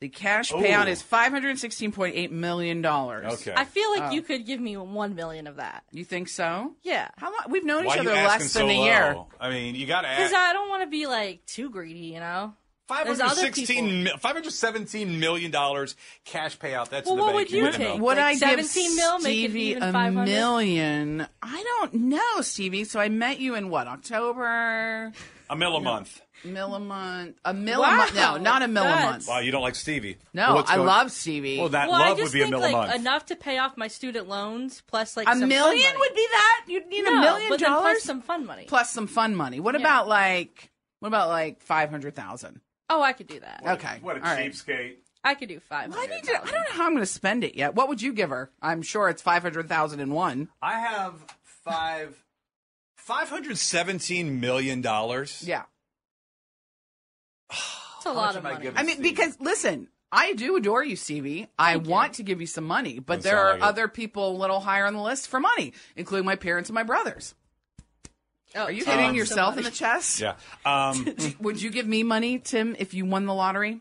the 0.00 0.10
cash 0.10 0.52
Ooh. 0.52 0.56
payout 0.56 0.88
is 0.88 1.00
five 1.00 1.32
hundred 1.32 1.58
sixteen 1.58 1.90
point 1.90 2.14
eight 2.14 2.30
million 2.30 2.82
dollars. 2.82 3.32
Okay. 3.32 3.54
I 3.56 3.64
feel 3.64 3.88
Oh. 3.88 3.98
like 3.98 4.12
you 4.12 4.20
oh. 4.20 4.24
could 4.24 4.44
give 4.44 4.60
me 4.60 4.76
one 4.76 5.14
million 5.14 5.46
of 5.46 5.56
that. 5.56 5.84
You 5.90 6.04
think 6.04 6.28
so? 6.28 6.72
Yeah, 6.82 7.08
How 7.16 7.28
long? 7.30 7.44
We've 7.48 7.64
known 7.64 7.86
Why 7.86 7.96
each 7.96 8.02
you 8.02 8.10
other 8.10 8.18
asking 8.18 8.40
less 8.40 8.52
so 8.52 8.58
than 8.58 8.68
a 8.68 8.78
low? 8.78 8.84
year. 8.84 9.16
I 9.40 9.48
mean, 9.48 9.74
you 9.74 9.86
got 9.86 10.02
to 10.02 10.08
because 10.08 10.32
ask. 10.32 10.34
I 10.34 10.52
don't 10.52 10.68
want 10.68 10.82
to 10.82 10.88
be 10.90 11.06
like 11.06 11.46
too 11.46 11.70
greedy, 11.70 12.08
you 12.12 12.20
know. 12.20 12.52
There's 12.88 13.18
516 13.18 14.04
mil- 14.04 14.16
517 14.18 15.18
million 15.20 15.50
dollars 15.50 15.96
cash 16.24 16.56
payout. 16.58 16.88
That's 16.88 17.06
Well, 17.06 17.14
in 17.14 17.18
the 17.18 17.24
what 17.24 17.26
bank. 17.32 17.34
would 17.36 17.50
you 17.50 17.62
wouldn't 17.64 17.82
take? 17.82 17.96
know. 17.98 18.04
Would 18.04 18.16
Like 18.18 18.42
I 18.42 18.54
give 18.56 18.66
17 18.66 18.96
mil, 18.96 19.18
make 19.18 19.38
it 19.38 19.50
Stevie 19.50 19.60
even 19.70 19.82
a 19.94 20.10
million? 20.12 21.26
I 21.42 21.62
don't 21.62 21.94
know, 21.94 22.40
Stevie. 22.42 22.84
So 22.84 23.00
I 23.00 23.08
met 23.08 23.40
you 23.40 23.54
in 23.54 23.70
what 23.70 23.86
October? 23.88 25.12
A 25.50 25.56
mill 25.56 25.76
a 25.76 25.80
month. 25.80 26.20
Mill 26.44 26.74
a 26.74 26.80
month? 26.80 27.36
A 27.44 27.54
mill 27.54 27.82
a 27.82 27.90
month? 27.90 28.14
No, 28.14 28.36
not 28.36 28.62
a 28.62 28.68
mill 28.68 28.84
a 28.84 29.00
month. 29.00 29.26
Wow, 29.28 29.38
you 29.40 29.50
don't 29.50 29.62
like 29.62 29.74
Stevie? 29.74 30.18
No, 30.34 30.54
What's 30.56 30.70
I 30.70 30.76
love 30.76 31.10
Stevie. 31.10 31.58
Well, 31.58 31.70
that 31.70 31.88
well, 31.88 32.00
I 32.02 32.08
love 32.10 32.18
just 32.18 32.32
would 32.34 32.38
be 32.38 32.42
a 32.44 32.48
mill 32.48 32.60
like 32.60 32.74
a 32.74 32.76
month. 32.76 32.94
enough 32.94 33.26
to 33.26 33.36
pay 33.36 33.58
off 33.58 33.76
my 33.76 33.88
student 33.88 34.28
loans 34.28 34.82
plus 34.86 35.16
like 35.16 35.26
a 35.26 35.30
some 35.32 35.40
fun 35.40 35.48
million 35.48 35.82
money. 35.84 35.96
would 35.98 36.14
be 36.14 36.26
that? 36.30 36.64
You'd 36.68 36.86
need 36.88 37.04
no, 37.04 37.16
a 37.16 37.20
million 37.20 37.48
but 37.48 37.58
then 37.60 37.68
plus 37.70 37.82
dollars 37.82 38.02
some 38.02 38.22
fun 38.22 38.44
money. 38.46 38.64
plus 38.68 38.90
some 38.92 39.06
fun 39.06 39.34
money. 39.34 39.60
What 39.60 39.74
Yeah. 39.74 39.80
about 39.80 40.08
like? 40.08 40.70
What 41.00 41.08
about 41.08 41.28
like 41.28 41.62
five 41.62 41.90
hundred 41.90 42.14
thousand? 42.14 42.60
Oh, 42.90 43.02
I 43.02 43.12
could 43.12 43.26
do 43.26 43.40
that. 43.40 43.62
Okay, 43.66 43.98
What 44.00 44.16
a 44.16 44.20
all 44.20 44.34
right. 44.34 44.50
cheapskate. 44.50 44.94
I 45.24 45.34
could 45.34 45.48
do 45.48 45.58
five. 45.60 45.90
Well, 45.90 45.98
I 46.00 46.06
need 46.06 46.22
to. 46.24 46.32
I 46.40 46.44
don't 46.50 46.52
know 46.52 46.72
how 46.72 46.84
I'm 46.86 46.92
going 46.92 47.02
to 47.02 47.06
spend 47.06 47.42
it 47.42 47.56
yet. 47.56 47.74
What 47.74 47.88
would 47.88 48.00
you 48.00 48.12
give 48.12 48.30
her? 48.30 48.50
I'm 48.62 48.82
sure 48.82 49.08
it's 49.08 49.22
five 49.22 49.42
hundred 49.42 49.68
thousand 49.68 49.98
and 50.00 50.12
one. 50.12 50.48
I 50.62 50.78
have 50.78 51.14
five. 51.42 52.22
Five 52.96 53.28
hundred 53.28 53.58
seventeen 53.58 54.38
million 54.40 54.82
dollars. 54.82 55.42
Yeah. 55.46 55.62
It's 57.50 58.06
a 58.06 58.12
lot 58.12 58.36
of 58.36 58.42
money. 58.42 58.70
I 58.74 58.82
mean, 58.84 59.02
because 59.02 59.36
listen, 59.40 59.88
I 60.12 60.32
do 60.34 60.56
adore 60.56 60.84
you, 60.84 60.94
Stevie. 60.96 61.48
I 61.58 61.72
Thank 61.74 61.86
you. 61.86 61.90
want 61.92 62.12
to 62.14 62.22
give 62.22 62.40
you 62.40 62.46
some 62.46 62.64
money, 62.64 62.98
but 63.00 63.16
Doesn't 63.16 63.30
there 63.30 63.38
sound 63.48 63.62
are 63.62 63.66
other 63.68 63.88
people 63.88 64.30
a 64.30 64.36
little 64.36 64.60
higher 64.60 64.86
on 64.86 64.94
the 64.94 65.02
list 65.02 65.28
for 65.28 65.40
money, 65.40 65.72
including 65.96 66.24
my 66.24 66.36
parents 66.36 66.68
and 66.70 66.74
my 66.74 66.82
brothers. 66.84 67.34
Oh, 68.56 68.64
Are 68.64 68.72
you 68.72 68.84
tons 68.84 68.96
hitting 68.96 69.10
of 69.10 69.16
yourself 69.16 69.56
in 69.58 69.64
the 69.64 69.70
chest? 69.70 70.20
Yeah. 70.20 70.34
Um, 70.64 71.14
Would 71.40 71.60
you 71.60 71.70
give 71.70 71.86
me 71.86 72.02
money, 72.02 72.38
Tim, 72.38 72.74
if 72.78 72.94
you 72.94 73.04
won 73.04 73.26
the 73.26 73.34
lottery? 73.34 73.80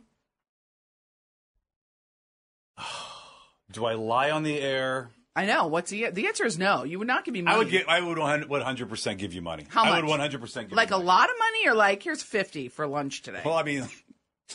do 3.72 3.86
I 3.86 3.94
lie 3.94 4.32
on 4.32 4.44
the 4.44 4.60
air? 4.60 5.10
I 5.36 5.46
know. 5.46 5.68
What's 5.68 5.92
the 5.92 6.10
the 6.12 6.28
answer 6.28 6.46
is 6.46 6.58
no. 6.58 6.84
You 6.84 6.98
would 7.00 7.08
not 7.08 7.26
give 7.26 7.34
me 7.34 7.42
money. 7.42 7.56
I 7.56 7.58
would 7.60 7.70
get. 7.70 7.90
I 7.90 8.00
would 8.00 8.18
one 8.18 8.62
hundred 8.62 8.88
percent 8.88 9.20
give 9.20 9.34
you 9.34 9.42
money. 9.42 9.66
How 9.68 9.84
much? 9.84 9.94
I 9.94 9.96
would 9.98 10.06
one 10.10 10.20
hundred 10.22 10.40
percent 10.40 10.70
give 10.70 10.78
like 10.78 10.92
you 10.92 10.96
a 10.96 11.00
money. 11.00 11.08
lot 11.08 11.30
of 11.30 11.36
money, 11.38 11.68
or 11.68 11.74
like 11.74 12.02
here's 12.04 12.24
fifty 12.24 12.70
for 12.70 12.88
lunch 12.88 13.22
today. 13.22 13.42
Well, 13.44 13.56
I 13.56 13.64
mean, 13.64 13.86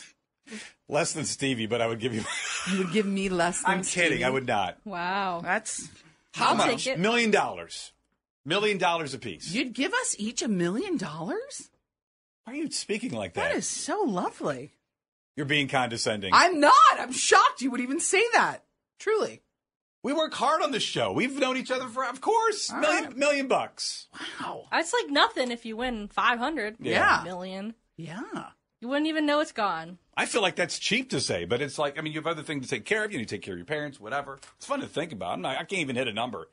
less 0.89 1.13
than 1.13 1.25
Stevie, 1.25 1.67
but 1.67 1.81
I 1.81 1.87
would 1.87 1.99
give 1.99 2.15
you. 2.15 2.23
you 2.71 2.79
would 2.79 2.91
give 2.91 3.05
me 3.05 3.29
less. 3.29 3.61
Than 3.61 3.71
I'm 3.71 3.83
kidding. 3.83 4.09
Stevie? 4.11 4.23
I 4.23 4.29
would 4.31 4.47
not. 4.47 4.77
Wow. 4.83 5.41
That's 5.43 5.87
How 6.33 6.49
I'll 6.49 6.55
much? 6.55 6.85
take 6.85 6.95
it. 6.95 6.99
Million 6.99 7.29
dollars. 7.29 7.91
Million 8.45 8.77
dollars 8.77 9.13
apiece. 9.13 9.51
you'd 9.53 9.73
give 9.73 9.93
us 9.93 10.15
each 10.17 10.41
a 10.41 10.47
million 10.47 10.97
dollars. 10.97 11.69
Why 12.43 12.53
are 12.53 12.55
you 12.55 12.71
speaking 12.71 13.11
like 13.11 13.33
that? 13.35 13.49
That 13.49 13.55
is 13.57 13.67
so 13.67 14.01
lovely. 14.01 14.71
You're 15.37 15.45
being 15.45 15.67
condescending. 15.67 16.31
I'm 16.33 16.59
not. 16.59 16.73
I'm 16.97 17.11
shocked 17.11 17.61
you 17.61 17.69
would 17.71 17.81
even 17.81 17.99
say 17.99 18.23
that. 18.33 18.63
Truly. 18.99 19.41
we 20.03 20.13
work 20.13 20.33
hard 20.33 20.61
on 20.61 20.71
this 20.71 20.83
show. 20.83 21.11
We've 21.11 21.37
known 21.39 21.57
each 21.57 21.71
other 21.71 21.87
for, 21.87 22.03
of 22.05 22.19
course, 22.21 22.71
All 22.71 22.79
million 22.79 23.03
right. 23.05 23.17
million 23.17 23.47
bucks. 23.47 24.07
Wow. 24.39 24.65
That's 24.71 24.91
like 24.93 25.09
nothing 25.11 25.51
if 25.51 25.65
you 25.65 25.77
win 25.77 26.07
five 26.07 26.39
hundred. 26.39 26.77
Yeah. 26.79 27.21
Million. 27.23 27.75
Yeah. 27.97 28.21
You 28.81 28.87
wouldn't 28.87 29.07
even 29.07 29.27
know 29.27 29.39
it's 29.39 29.51
gone. 29.51 29.99
I 30.17 30.25
feel 30.25 30.41
like 30.41 30.55
that's 30.55 30.79
cheap 30.79 31.11
to 31.11 31.21
say, 31.21 31.45
but 31.45 31.61
it's 31.61 31.77
like 31.77 31.97
I 31.99 32.01
mean, 32.01 32.13
you 32.13 32.19
have 32.19 32.27
other 32.27 32.41
things 32.43 32.65
to 32.65 32.69
take 32.75 32.85
care 32.85 33.03
of. 33.05 33.11
You 33.11 33.19
need 33.19 33.29
to 33.29 33.35
take 33.35 33.43
care 33.43 33.53
of 33.53 33.59
your 33.59 33.65
parents, 33.65 33.99
whatever. 33.99 34.39
It's 34.57 34.65
fun 34.65 34.79
to 34.81 34.87
think 34.87 35.11
about. 35.11 35.33
I'm 35.33 35.41
not, 35.41 35.53
I 35.57 35.63
can't 35.63 35.81
even 35.81 35.95
hit 35.95 36.07
a 36.07 36.13
number. 36.13 36.49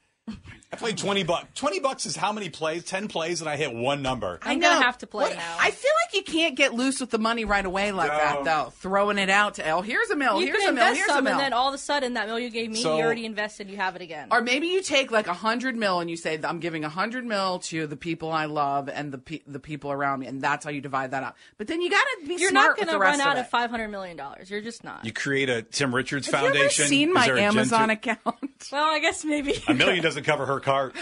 I 0.71 0.77
played 0.77 0.99
twenty 0.99 1.23
bucks. 1.25 1.47
Twenty 1.55 1.81
bucks 1.81 2.05
is 2.05 2.15
how 2.15 2.31
many 2.33 2.51
plays? 2.51 2.85
Ten 2.85 3.09
plays, 3.09 3.41
and 3.41 3.49
I 3.49 3.57
hit 3.57 3.73
one 3.75 4.03
number. 4.03 4.39
I'm 4.43 4.61
gonna 4.61 4.83
have 4.85 4.99
to 4.99 5.07
play 5.07 5.25
What- 5.29 5.37
now. 5.37 5.57
I 5.59 5.71
feel 5.71 5.91
like 6.05 6.15
you 6.15 6.23
can't 6.31 6.57
get 6.57 6.75
loose 6.75 7.01
with 7.01 7.09
the 7.11 7.19
money 7.19 7.47
right 7.47 7.65
away 7.65 7.91
like 7.91 8.11
No. 8.13 8.19
that, 8.19 8.45
though. 8.45 8.71
Throwing 8.77 9.17
it 9.19 9.31
out 9.31 9.55
to 9.55 9.71
oh, 9.71 9.81
here's 9.81 10.11
a 10.11 10.17
mill, 10.17 10.39
you 10.41 10.47
here's 10.49 10.59
can 10.61 10.71
a 10.71 10.73
mill, 10.75 10.83
invest 10.85 10.97
here's 10.99 11.09
a 11.11 11.13
some, 11.15 11.25
mill. 11.25 11.33
and 11.35 11.41
then 11.41 11.53
all 11.55 11.69
of 11.69 11.75
a 11.75 11.79
sudden 11.79 12.15
that 12.15 12.27
mill 12.27 12.39
you 12.39 12.51
gave 12.51 12.71
me, 12.71 12.83
So- 12.83 12.99
you 12.99 13.03
already 13.05 13.25
invested. 13.25 13.71
You 13.71 13.77
have 13.79 13.97
it 13.97 14.03
again. 14.03 14.29
or 14.31 14.43
maybe 14.43 14.67
you 14.67 14.83
take 14.83 15.11
like 15.11 15.27
a 15.27 15.33
hundred 15.35 15.75
mil 15.75 16.01
and 16.01 16.11
you 16.11 16.19
say, 16.19 16.39
"I'm 16.45 16.61
giving 16.61 16.85
a 16.85 16.91
hundred 16.91 17.25
mil 17.25 17.61
to 17.61 17.87
the 17.87 17.97
people 17.97 18.31
I 18.31 18.45
love 18.45 18.91
and 18.91 19.11
the 19.11 19.19
pe- 19.19 19.41
the 19.47 19.61
people 19.61 19.91
around 19.91 20.21
me," 20.21 20.27
and 20.27 20.43
that's 20.43 20.67
how 20.67 20.71
you 20.71 20.83
divide 20.83 21.13
that 21.13 21.23
up. 21.23 21.37
But 21.57 21.69
then 21.69 21.81
you 21.81 21.89
got 21.89 22.05
to 22.21 22.27
be 22.27 22.37
smart. 22.37 22.41
You're 22.41 22.51
smart 22.51 22.67
not 22.69 22.77
going 22.77 22.87
to 22.89 22.93
the 22.93 22.99
rest 22.99 23.19
run 23.21 23.27
out 23.29 23.37
of, 23.39 23.45
of 23.47 23.51
five 23.51 23.71
hundred 23.71 23.89
million 23.89 24.19
dollars. 24.19 24.51
You're 24.51 24.61
just 24.61 24.85
not. 24.85 25.07
You 25.07 25.13
create 25.15 25.49
a 25.49 25.63
Tim 25.63 25.95
Richards 25.95 26.27
Have 26.31 26.43
you 26.43 26.49
ever 26.49 26.55
Foundation. 26.59 26.87
seen 26.89 27.13
my 27.15 27.27
Amazon 27.27 27.81
Gen- 27.89 27.91
account? 27.91 28.69
well, 28.71 28.85
I 28.85 28.99
guess 28.99 29.25
maybe. 29.25 29.55
A 29.67 29.73
million 29.75 30.03
doesn't 30.03 30.18
cover 30.23 30.47
her 30.47 30.61
cart. 30.61 30.95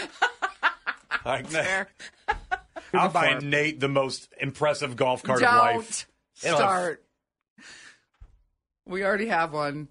like 1.25 1.49
There. 1.49 1.89
I'll 2.93 3.09
buyer. 3.09 3.39
find 3.39 3.49
Nate 3.49 3.79
the 3.79 3.89
most 3.89 4.29
impressive 4.39 4.95
golf 4.95 5.23
cart 5.23 5.43
of 5.43 5.53
life. 5.53 6.07
Don't 6.41 6.47
It'll 6.47 6.59
start. 6.59 7.03
We 8.85 9.03
already 9.03 9.27
have 9.27 9.51
one, 9.51 9.89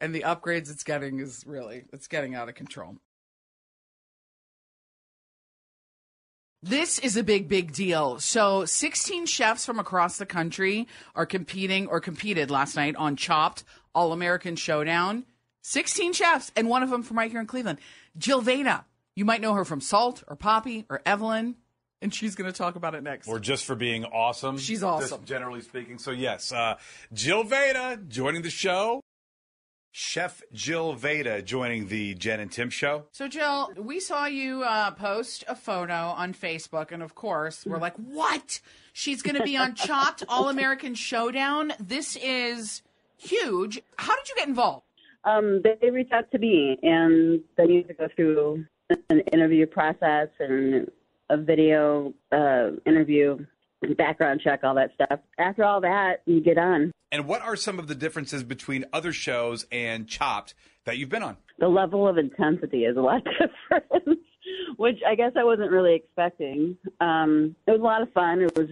and 0.00 0.14
the 0.14 0.22
upgrades 0.22 0.70
it's 0.70 0.84
getting 0.84 1.20
is 1.20 1.44
really 1.46 1.84
it's 1.92 2.06
getting 2.06 2.34
out 2.34 2.48
of 2.48 2.54
control. 2.54 2.96
This 6.64 7.00
is 7.00 7.16
a 7.16 7.24
big, 7.24 7.48
big 7.48 7.72
deal. 7.72 8.20
So, 8.20 8.64
16 8.64 9.26
chefs 9.26 9.66
from 9.66 9.80
across 9.80 10.18
the 10.18 10.26
country 10.26 10.86
are 11.16 11.26
competing 11.26 11.88
or 11.88 12.00
competed 12.00 12.52
last 12.52 12.76
night 12.76 12.94
on 12.94 13.16
Chopped 13.16 13.64
All 13.96 14.12
American 14.12 14.54
Showdown. 14.54 15.24
16 15.62 16.12
chefs, 16.12 16.52
and 16.54 16.68
one 16.68 16.84
of 16.84 16.90
them 16.90 17.02
from 17.02 17.18
right 17.18 17.30
here 17.30 17.40
in 17.40 17.46
Cleveland. 17.46 17.78
Jill 18.16 18.42
Vedaa. 18.42 18.84
You 19.14 19.24
might 19.24 19.40
know 19.40 19.54
her 19.54 19.64
from 19.64 19.80
Salt 19.80 20.22
or 20.26 20.36
Poppy 20.36 20.86
or 20.88 21.02
Evelyn, 21.04 21.56
and 22.00 22.14
she's 22.14 22.34
going 22.34 22.50
to 22.50 22.56
talk 22.56 22.76
about 22.76 22.94
it 22.94 23.02
next. 23.02 23.28
Or 23.28 23.38
just 23.38 23.64
for 23.64 23.74
being 23.74 24.04
awesome. 24.04 24.58
She's 24.58 24.82
awesome. 24.82 25.20
Just 25.20 25.24
generally 25.24 25.60
speaking. 25.60 25.98
So, 25.98 26.10
yes, 26.10 26.50
uh, 26.52 26.76
Jill 27.12 27.44
Vedaa 27.44 28.08
joining 28.08 28.42
the 28.42 28.50
show. 28.50 29.00
Chef 29.94 30.40
Jill 30.54 30.96
Vedaa 30.96 31.44
joining 31.44 31.88
the 31.88 32.14
Jen 32.14 32.40
and 32.40 32.50
Tim 32.50 32.70
show. 32.70 33.04
So, 33.12 33.28
Jill, 33.28 33.72
we 33.76 34.00
saw 34.00 34.24
you 34.24 34.62
uh, 34.62 34.92
post 34.92 35.44
a 35.46 35.54
photo 35.54 35.92
on 35.92 36.32
Facebook, 36.32 36.92
and 36.92 37.02
of 37.02 37.14
course, 37.14 37.66
we're 37.66 37.78
like, 37.78 37.96
what? 37.96 38.60
She's 38.94 39.20
going 39.20 39.36
to 39.36 39.44
be 39.44 39.56
on 39.56 39.74
Chopped 39.74 40.24
All 40.30 40.48
American 40.48 40.94
Showdown. 40.94 41.74
This 41.78 42.16
is 42.16 42.80
huge. 43.18 43.82
How 43.98 44.16
did 44.16 44.30
you 44.30 44.34
get 44.36 44.48
involved? 44.48 44.86
Um, 45.24 45.62
they 45.62 45.90
reached 45.90 46.12
out 46.12 46.30
to 46.32 46.38
me, 46.38 46.78
and 46.82 47.40
they 47.56 47.64
you 47.66 47.78
have 47.78 47.88
to 47.88 47.94
go 47.94 48.08
through 48.16 48.64
an 49.08 49.20
interview 49.32 49.66
process 49.66 50.28
and 50.38 50.90
a 51.30 51.36
video 51.36 52.12
uh, 52.32 52.70
interview, 52.86 53.38
background 53.96 54.40
check, 54.42 54.60
all 54.64 54.74
that 54.74 54.90
stuff. 54.94 55.20
After 55.38 55.64
all 55.64 55.80
that, 55.80 56.22
you 56.26 56.40
get 56.40 56.58
on. 56.58 56.92
And 57.10 57.26
what 57.26 57.42
are 57.42 57.56
some 57.56 57.78
of 57.78 57.88
the 57.88 57.94
differences 57.94 58.42
between 58.42 58.84
other 58.92 59.12
shows 59.12 59.66
and 59.70 60.08
Chopped 60.08 60.54
that 60.84 60.98
you've 60.98 61.08
been 61.08 61.22
on? 61.22 61.36
The 61.58 61.68
level 61.68 62.08
of 62.08 62.18
intensity 62.18 62.84
is 62.84 62.96
a 62.96 63.00
lot 63.00 63.22
different, 63.70 64.18
which 64.76 64.98
I 65.06 65.14
guess 65.14 65.32
I 65.38 65.44
wasn't 65.44 65.70
really 65.70 65.94
expecting. 65.94 66.76
Um, 67.00 67.54
it 67.66 67.70
was 67.70 67.80
a 67.80 67.84
lot 67.84 68.02
of 68.02 68.12
fun. 68.12 68.40
It 68.40 68.56
was 68.56 68.68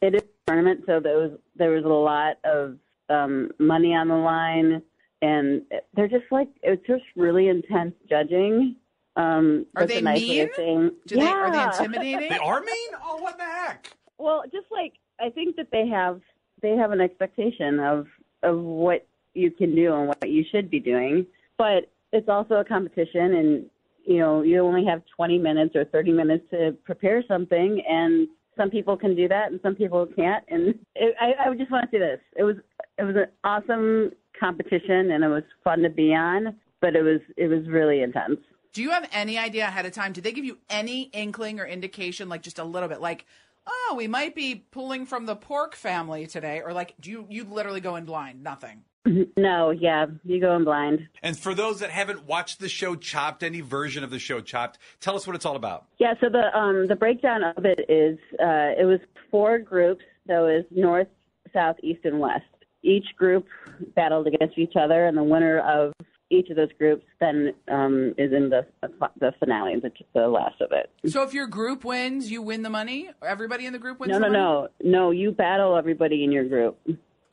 it 0.00 0.14
is 0.14 0.22
a 0.22 0.50
tournament, 0.50 0.84
so 0.86 1.00
there 1.00 1.18
was 1.18 1.32
there 1.56 1.70
was 1.70 1.84
a 1.84 1.88
lot 1.88 2.36
of 2.44 2.78
um, 3.10 3.50
money 3.58 3.94
on 3.94 4.08
the 4.08 4.14
line, 4.14 4.82
and 5.22 5.62
they're 5.94 6.08
just 6.08 6.24
like 6.30 6.48
it's 6.62 6.84
just 6.86 7.04
really 7.16 7.48
intense 7.48 7.94
judging. 8.08 8.76
Um, 9.16 9.64
Are 9.74 9.86
they 9.86 9.98
a 9.98 10.02
nice 10.02 10.20
mean? 10.20 10.48
saying- 10.56 10.90
Do 11.06 11.16
they 11.16 11.22
are 11.26 11.50
they 11.50 11.56
Yeah. 11.56 11.70
intimidating? 11.70 12.28
They 12.28 12.36
are 12.38 12.60
mean? 12.60 12.90
Oh, 13.02 13.16
what 13.22 13.38
the 13.38 13.44
heck? 13.44 13.88
Well, 14.18 14.42
just 14.52 14.66
like 14.70 14.94
I 15.20 15.30
think 15.30 15.56
that 15.56 15.70
they 15.70 15.86
have 15.88 16.20
they 16.60 16.70
have 16.76 16.90
an 16.92 17.00
expectation 17.00 17.80
of 17.80 18.06
of 18.42 18.62
what 18.62 19.06
you 19.34 19.50
can 19.50 19.74
do 19.74 19.94
and 19.94 20.08
what 20.08 20.28
you 20.28 20.44
should 20.50 20.70
be 20.70 20.80
doing, 20.80 21.26
but 21.58 21.90
it's 22.12 22.28
also 22.28 22.54
a 22.56 22.64
competition, 22.64 23.34
and 23.34 23.66
you 24.04 24.18
know 24.18 24.42
you 24.42 24.60
only 24.60 24.84
have 24.84 25.02
20 25.16 25.38
minutes 25.38 25.74
or 25.74 25.84
30 25.86 26.12
minutes 26.12 26.44
to 26.50 26.76
prepare 26.84 27.22
something, 27.26 27.82
and 27.88 28.28
some 28.56 28.70
people 28.70 28.96
can 28.96 29.14
do 29.14 29.28
that 29.28 29.50
and 29.50 29.60
some 29.62 29.74
people 29.74 30.06
can't. 30.06 30.42
And 30.48 30.78
it, 30.94 31.14
I, 31.20 31.34
I 31.50 31.54
just 31.54 31.70
want 31.70 31.90
to 31.90 31.90
say 31.90 31.98
this: 31.98 32.20
it 32.36 32.42
was 32.44 32.56
it 32.98 33.04
was 33.04 33.16
an 33.16 33.26
awesome 33.44 34.12
competition, 34.38 35.10
and 35.10 35.24
it 35.24 35.28
was 35.28 35.44
fun 35.64 35.80
to 35.82 35.90
be 35.90 36.14
on, 36.14 36.56
but 36.80 36.94
it 36.96 37.02
was 37.02 37.20
it 37.36 37.48
was 37.48 37.66
really 37.68 38.02
intense. 38.02 38.38
Do 38.72 38.82
you 38.82 38.90
have 38.90 39.08
any 39.12 39.38
idea 39.38 39.66
ahead 39.66 39.86
of 39.86 39.92
time? 39.92 40.12
Did 40.12 40.24
they 40.24 40.32
give 40.32 40.44
you 40.44 40.58
any 40.68 41.04
inkling 41.14 41.60
or 41.60 41.66
indication, 41.66 42.28
like 42.28 42.42
just 42.42 42.58
a 42.58 42.64
little 42.64 42.88
bit, 42.88 43.00
like, 43.00 43.24
oh, 43.66 43.94
we 43.96 44.06
might 44.06 44.34
be 44.34 44.66
pulling 44.70 45.06
from 45.06 45.26
the 45.26 45.34
pork 45.34 45.74
family 45.74 46.26
today, 46.26 46.60
or 46.64 46.72
like, 46.72 46.94
do 47.00 47.10
you 47.10 47.26
you 47.30 47.44
literally 47.44 47.80
go 47.80 47.96
in 47.96 48.04
blind, 48.04 48.42
nothing? 48.42 48.84
No, 49.36 49.70
yeah, 49.70 50.06
you 50.24 50.40
go 50.40 50.56
in 50.56 50.64
blind. 50.64 51.08
And 51.22 51.38
for 51.38 51.54
those 51.54 51.78
that 51.78 51.90
haven't 51.90 52.26
watched 52.26 52.58
the 52.58 52.68
show 52.68 52.96
Chopped, 52.96 53.42
any 53.44 53.60
version 53.60 54.02
of 54.02 54.10
the 54.10 54.18
show 54.18 54.40
Chopped, 54.40 54.78
tell 55.00 55.14
us 55.14 55.26
what 55.26 55.36
it's 55.36 55.46
all 55.46 55.56
about. 55.56 55.86
Yeah, 55.98 56.14
so 56.20 56.28
the 56.28 56.56
um 56.58 56.86
the 56.88 56.96
breakdown 56.96 57.44
of 57.44 57.64
it 57.64 57.86
is 57.88 58.18
uh 58.40 58.74
it 58.78 58.84
was 58.84 59.00
four 59.30 59.58
groups, 59.58 60.02
so 60.26 60.46
it 60.46 60.56
was 60.56 60.64
north, 60.70 61.08
south, 61.52 61.76
east 61.82 62.00
and 62.04 62.18
west. 62.18 62.44
Each 62.86 63.06
group 63.16 63.46
battled 63.96 64.28
against 64.28 64.56
each 64.56 64.74
other 64.80 65.06
and 65.06 65.16
the 65.16 65.24
winner 65.24 65.58
of 65.58 65.92
each 66.30 66.50
of 66.50 66.56
those 66.56 66.72
groups 66.78 67.04
then 67.20 67.52
um 67.68 68.14
is 68.16 68.32
in 68.32 68.48
the 68.48 68.66
the 69.20 69.32
finale, 69.40 69.78
the, 69.80 69.90
the 70.14 70.28
last 70.28 70.60
of 70.60 70.70
it. 70.72 70.90
So 71.10 71.22
if 71.22 71.34
your 71.34 71.46
group 71.46 71.84
wins, 71.84 72.30
you 72.30 72.42
win 72.42 72.62
the 72.62 72.70
money. 72.70 73.10
Everybody 73.22 73.66
in 73.66 73.72
the 73.72 73.78
group 73.78 73.98
wins. 74.00 74.12
No, 74.12 74.18
no, 74.18 74.28
no. 74.28 74.68
No, 74.82 75.10
you 75.10 75.32
battle 75.32 75.76
everybody 75.76 76.22
in 76.24 76.30
your 76.32 76.44
group. 76.48 76.78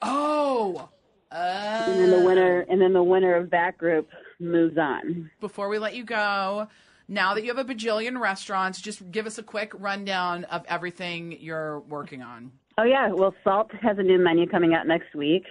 Oh. 0.01 0.89
And 1.31 1.99
then 1.99 2.11
the 2.11 2.25
winner 2.25 2.65
and 2.69 2.81
then 2.81 2.93
the 2.93 3.03
winner 3.03 3.35
of 3.35 3.49
that 3.51 3.77
group 3.77 4.09
moves 4.39 4.77
on. 4.77 5.29
Before 5.39 5.69
we 5.69 5.79
let 5.79 5.95
you 5.95 6.03
go, 6.03 6.67
now 7.07 7.33
that 7.33 7.43
you 7.43 7.53
have 7.53 7.69
a 7.69 7.73
bajillion 7.73 8.19
restaurants, 8.19 8.81
just 8.81 9.11
give 9.11 9.25
us 9.25 9.37
a 9.37 9.43
quick 9.43 9.71
rundown 9.77 10.45
of 10.45 10.63
everything 10.67 11.37
you're 11.39 11.79
working 11.81 12.21
on. 12.21 12.51
Oh 12.77 12.83
yeah, 12.83 13.09
well 13.09 13.35
Salt 13.43 13.71
has 13.81 13.97
a 13.99 14.03
new 14.03 14.17
menu 14.17 14.47
coming 14.47 14.73
out 14.73 14.87
next 14.87 15.13
week. 15.15 15.43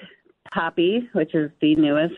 Poppy, 0.52 1.08
which 1.12 1.34
is 1.34 1.50
the 1.60 1.76
newest, 1.76 2.14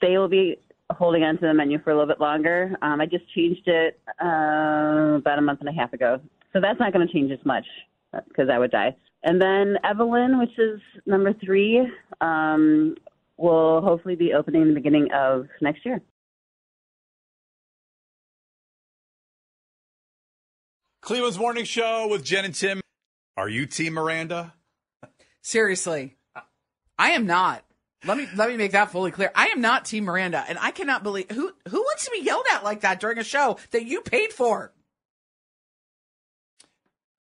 they 0.00 0.18
will 0.18 0.28
be 0.28 0.56
holding 0.90 1.22
on 1.22 1.34
to 1.36 1.42
the 1.42 1.54
menu 1.54 1.78
for 1.82 1.90
a 1.90 1.94
little 1.94 2.08
bit 2.08 2.20
longer. 2.20 2.74
Um, 2.82 3.00
I 3.00 3.06
just 3.06 3.24
changed 3.34 3.62
it 3.66 4.00
uh, 4.20 5.18
about 5.18 5.38
a 5.38 5.42
month 5.42 5.60
and 5.60 5.68
a 5.68 5.72
half 5.72 5.92
ago, 5.92 6.20
so 6.52 6.60
that's 6.60 6.80
not 6.80 6.92
going 6.92 7.06
to 7.06 7.12
change 7.12 7.30
as 7.30 7.44
much 7.44 7.64
because 8.28 8.48
I 8.50 8.58
would 8.58 8.70
die. 8.70 8.96
And 9.22 9.40
then 9.40 9.76
Evelyn, 9.84 10.38
which 10.38 10.58
is 10.58 10.80
number 11.06 11.34
three, 11.44 11.86
um, 12.20 12.96
will 13.36 13.82
hopefully 13.82 14.16
be 14.16 14.32
opening 14.32 14.62
in 14.62 14.68
the 14.68 14.74
beginning 14.74 15.08
of 15.14 15.46
next 15.60 15.84
year. 15.84 16.00
Cleveland's 21.02 21.38
Morning 21.38 21.64
Show 21.64 22.08
with 22.08 22.24
Jen 22.24 22.44
and 22.44 22.54
Tim. 22.54 22.80
Are 23.40 23.48
you 23.48 23.64
Team 23.64 23.94
Miranda? 23.94 24.52
Seriously, 25.40 26.18
I 26.98 27.12
am 27.12 27.24
not. 27.24 27.64
Let 28.04 28.18
me 28.18 28.28
let 28.36 28.50
me 28.50 28.58
make 28.58 28.72
that 28.72 28.92
fully 28.92 29.10
clear. 29.12 29.32
I 29.34 29.46
am 29.46 29.62
not 29.62 29.86
Team 29.86 30.04
Miranda, 30.04 30.44
and 30.46 30.58
I 30.58 30.72
cannot 30.72 31.02
believe 31.02 31.30
who 31.30 31.50
who 31.66 31.78
wants 31.78 32.04
to 32.04 32.10
be 32.10 32.22
yelled 32.22 32.44
at 32.52 32.64
like 32.64 32.82
that 32.82 33.00
during 33.00 33.16
a 33.16 33.24
show 33.24 33.56
that 33.70 33.86
you 33.86 34.02
paid 34.02 34.34
for. 34.34 34.74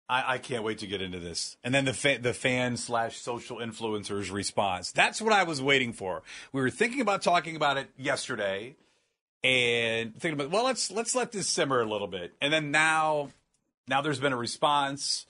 I, 0.08 0.34
I 0.34 0.38
can't 0.38 0.64
wait 0.64 0.78
to 0.78 0.88
get 0.88 1.00
into 1.00 1.20
this. 1.20 1.56
And 1.62 1.72
then 1.72 1.84
the 1.84 1.94
fa- 1.94 2.18
the 2.20 2.34
fan 2.34 2.76
slash 2.76 3.16
social 3.18 3.58
influencers 3.58 4.32
response. 4.32 4.90
That's 4.90 5.22
what 5.22 5.32
I 5.32 5.44
was 5.44 5.62
waiting 5.62 5.92
for. 5.92 6.24
We 6.52 6.60
were 6.60 6.70
thinking 6.70 7.00
about 7.00 7.22
talking 7.22 7.54
about 7.54 7.76
it 7.76 7.88
yesterday, 7.96 8.74
and 9.44 10.12
thinking 10.14 10.40
about 10.40 10.50
well, 10.50 10.64
let's 10.64 10.90
let's 10.90 11.14
let 11.14 11.30
this 11.30 11.46
simmer 11.46 11.80
a 11.80 11.88
little 11.88 12.08
bit. 12.08 12.32
And 12.40 12.52
then 12.52 12.72
now, 12.72 13.28
now 13.86 14.00
there's 14.00 14.18
been 14.18 14.32
a 14.32 14.36
response, 14.36 15.24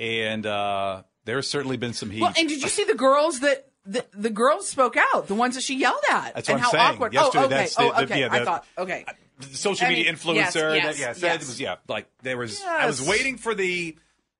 and 0.00 0.44
uh, 0.46 1.02
there's 1.24 1.48
certainly 1.48 1.76
been 1.76 1.92
some 1.92 2.10
heat. 2.10 2.22
Well, 2.22 2.32
and 2.36 2.48
did 2.48 2.62
you 2.62 2.68
see 2.68 2.84
the 2.84 2.94
girls 2.94 3.40
that 3.40 3.66
the, 3.84 4.04
the 4.12 4.30
girls 4.30 4.68
spoke 4.68 4.96
out, 5.14 5.28
the 5.28 5.34
ones 5.34 5.54
that 5.54 5.62
she 5.62 5.76
yelled 5.78 6.00
at, 6.10 6.34
That's 6.34 6.48
and 6.48 6.56
what 6.56 6.58
I'm 6.58 6.64
how 6.64 6.70
saying. 6.70 6.94
awkward. 6.96 7.12
Yesterday, 7.14 7.38
oh, 7.40 7.46
okay. 7.46 7.54
that's 7.56 7.74
the- 7.76 7.82
oh, 7.82 7.86
the- 7.92 8.02
okay. 8.04 8.20
yeah, 8.20 8.28
I 8.32 8.44
thought 8.44 8.66
okay. 8.76 9.04
social 9.52 9.86
I 9.86 9.90
media 9.90 10.04
mean, 10.04 10.14
influencer 10.14 10.34
yes, 10.34 10.52
that 10.52 10.98
yes, 10.98 10.98
yeah 10.98 11.26
yes. 11.32 11.42
it 11.42 11.46
was 11.46 11.60
yeah 11.60 11.76
like 11.88 12.06
there 12.22 12.36
was 12.36 12.60
I 12.62 12.86
was 12.86 13.00
waiting 13.06 13.36
for 13.38 13.54
the 13.54 13.96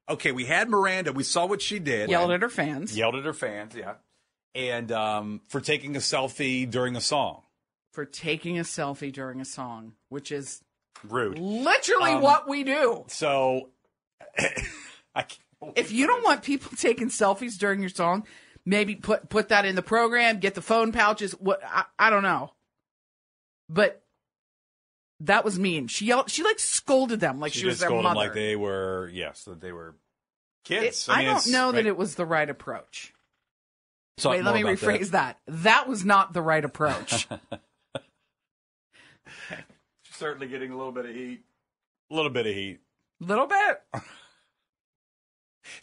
okay 0.09 0.33
we 0.33 0.45
had 0.45 0.69
Miranda 0.69 1.13
we 1.13 1.23
saw 1.23 1.47
what 1.47 1.63
she 1.63 1.79
did 1.79 2.11
Yelled 2.11 2.31
at 2.33 2.43
her 2.43 2.49
fans 2.49 2.97
yelled 2.97 3.15
at 3.15 3.25
her 3.25 3.33
fans 3.33 3.75
yeah 3.77 3.95
and 4.55 4.91
um, 4.91 5.41
for 5.49 5.61
taking 5.61 5.95
a 5.95 6.01
selfie 6.01 6.69
during 6.69 6.97
a 6.97 7.01
song 7.01 7.43
for 7.93 8.05
taking 8.05 8.59
a 8.59 8.63
selfie 8.63 9.13
during 9.13 9.41
a 9.41 9.45
song, 9.45 9.93
which 10.09 10.31
is 10.33 10.63
rude 11.09 11.39
literally 11.39 12.13
Um, 12.13 12.21
what 12.23 12.49
we 12.49 12.65
do. 12.65 13.05
so 13.07 13.69
I 15.15 15.23
can't 15.23 15.39
Oh, 15.61 15.73
if 15.77 15.91
you 15.93 16.07
don't 16.07 16.25
want 16.25 16.43
people 16.43 16.71
taking 16.77 17.09
selfies 17.09 17.59
during 17.59 17.81
your 17.81 17.89
song, 17.89 18.27
maybe 18.65 18.95
put 18.95 19.29
put 19.29 19.49
that 19.49 19.65
in 19.65 19.75
the 19.75 19.83
program. 19.83 20.39
Get 20.39 20.55
the 20.55 20.63
phone 20.63 20.93
pouches. 20.93 21.33
What 21.33 21.61
I, 21.65 21.85
I 21.99 22.11
don't 22.11 22.23
know, 22.23 22.53
but 23.69 24.03
that 25.21 25.45
was 25.45 25.59
mean. 25.59 25.89
She 25.89 26.07
yelled. 26.07 26.31
She 26.31 26.43
like 26.45 26.59
scolded 26.61 27.19
them 27.21 27.41
like 27.41 27.53
she, 27.53 27.61
she 27.61 27.67
was 27.67 27.73
just 27.75 27.81
their 27.81 27.89
scolded 27.89 28.05
mother. 28.05 28.21
them 28.21 28.27
like 28.29 28.35
they 28.35 28.55
were 28.57 29.11
yes 29.13 29.45
that 29.45 29.61
they 29.61 29.73
were 29.73 29.97
kids 30.65 31.09
It- 31.09 31.13
I, 31.13 31.19
mean, 31.19 31.27
I, 31.27 31.31
don't 31.31 31.39
it's- 31.39 31.53
know 31.53 31.73
that 31.73 31.87
it 31.87 31.97
was 31.97 32.15
the 32.15 32.27
right 32.27 32.49
approach. 32.49 33.13
Talk 34.19 34.33
Wait, 34.33 34.43
let 34.45 34.55
me 34.55 34.63
about 34.63 34.77
rephrase 34.79 35.11
that. 35.11 35.39
that. 35.47 35.89
was 35.89 36.05
not 36.05 36.33
the 36.33 36.43
right 36.43 36.65
approach. 36.65 37.29
She's 40.03 40.17
certainly 40.17 40.49
getting 40.49 40.71
a 40.73 40.77
little 40.77 40.93
bit 40.93 41.07
of 41.07 41.15
heat 41.15 41.43
a 42.11 42.15
little 42.15 42.31
bit 42.31 42.47
of 42.47 42.55
heat 42.55 42.81
A 43.21 43.25
Little 43.25 43.47
bit. 43.47 43.83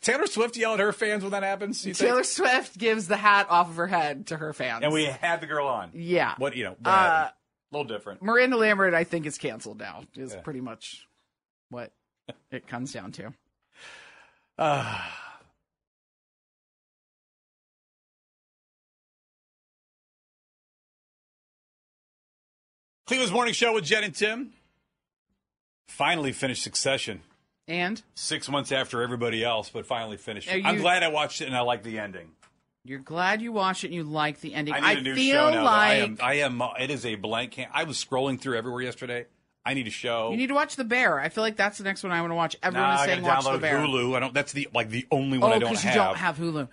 Taylor 0.02 0.28
Swift 0.28 0.56
yell 0.58 0.74
at 0.74 0.80
her 0.80 0.92
fans 0.94 1.24
when 1.24 1.32
that 1.32 1.44
happens 1.44 1.86
you 1.86 1.94
think? 1.94 2.10
Taylor 2.10 2.24
Swift 2.24 2.78
gives 2.78 3.08
the 3.08 3.18
hat 3.18 3.48
off 3.50 3.70
of 3.70 3.76
her 3.78 3.88
head 3.88 4.28
to 4.28 4.38
her 4.38 4.54
fans. 4.54 4.84
and 4.84 4.94
we 4.94 5.06
had 5.06 5.42
the 5.42 5.48
girl 5.48 5.68
on 5.68 5.92
yeah. 5.94 6.36
What 6.38 6.56
you 6.56 6.64
know? 6.66 6.76
What 6.80 6.88
Uh, 6.92 7.30
a 7.32 7.34
little 7.72 7.88
different. 7.88 8.22
Miranda 8.22 8.58
Lambert, 8.58 8.94
I 8.94 9.04
think, 9.04 9.26
is 9.26 9.38
canceled 9.38 9.80
now. 9.80 10.04
Is 10.16 10.34
Yeah. 10.34 10.42
pretty 10.42 10.62
much 10.62 11.08
what 11.70 11.92
it 12.52 12.68
comes 12.68 12.94
down 12.94 13.12
to. 13.14 13.34
Uh, 14.58 15.02
Cleveland's 23.08 23.32
morning 23.34 23.54
show 23.54 23.74
with 23.74 23.86
Jen 23.86 24.04
and 24.04 24.16
Tim. 24.16 24.54
Finally 25.88 26.32
finished 26.32 26.64
Succession. 26.64 27.22
And 27.68 28.02
Six 28.14 28.48
months 28.50 28.72
after 28.72 29.02
everybody 29.02 29.44
else, 29.44 29.70
but 29.70 29.86
finally 29.86 30.18
finished. 30.18 30.52
It. 30.52 30.66
I'm 30.66 30.78
glad 30.78 31.02
I 31.04 31.08
watched 31.08 31.42
it 31.42 31.46
and 31.48 31.56
I 31.58 31.62
like 31.62 31.82
the 31.84 31.98
ending. 32.00 32.32
you're 32.84 33.00
glad 33.00 33.42
you 33.42 33.52
watched 33.52 33.84
it 33.84 33.88
and 33.88 33.96
you 33.96 34.04
like 34.04 34.40
the 34.42 34.54
ending. 34.54 34.74
I 34.76 34.94
need 34.94 35.00
a 35.00 35.02
new 35.02 35.16
feel 35.16 35.36
show 35.36 35.50
now. 35.52 35.64
like 35.64 35.74
I 35.74 35.94
am. 35.96 36.18
I 36.22 36.34
am. 36.36 36.62
uh, 36.62 36.74
It 36.80 36.92
is 36.92 37.06
a 37.06 37.16
blank. 37.16 37.54
Can- 37.54 37.70
I 37.74 37.86
was 37.86 38.04
scrolling 38.04 38.40
through 38.40 38.58
everywhere 38.58 38.82
yesterday. 38.84 39.26
I 39.68 39.74
need 39.74 39.88
a 39.88 39.90
show. 39.90 40.30
you 40.30 40.38
need 40.38 40.50
to 40.50 40.54
watch 40.54 40.76
The 40.76 40.84
Bear. 40.84 41.20
I 41.20 41.30
feel 41.30 41.44
like 41.44 41.56
that's 41.56 41.80
the 41.80 41.84
next 41.86 42.04
one 42.04 42.12
I 42.12 42.22
want 42.22 42.30
to 42.30 42.36
watch. 42.36 42.56
Everyone 42.62 42.88
Nah, 42.88 43.00
is 43.00 43.06
saying 43.06 43.24
watch 43.24 43.46
The 43.46 43.58
Bear. 43.58 43.80
Hulu. 43.80 44.16
I 44.16 44.20
don't. 44.20 44.32
That's 44.32 44.52
the 44.52 44.68
like 44.76 44.90
the 44.90 45.08
only 45.10 45.40
one 45.40 45.52
Oh, 45.52 45.56
I 45.56 45.58
don't 45.58 45.70
because 45.72 45.84
have. 45.84 45.96
you 45.96 46.02
don't 46.02 46.18
have 46.18 46.38
Hulu. 46.38 46.68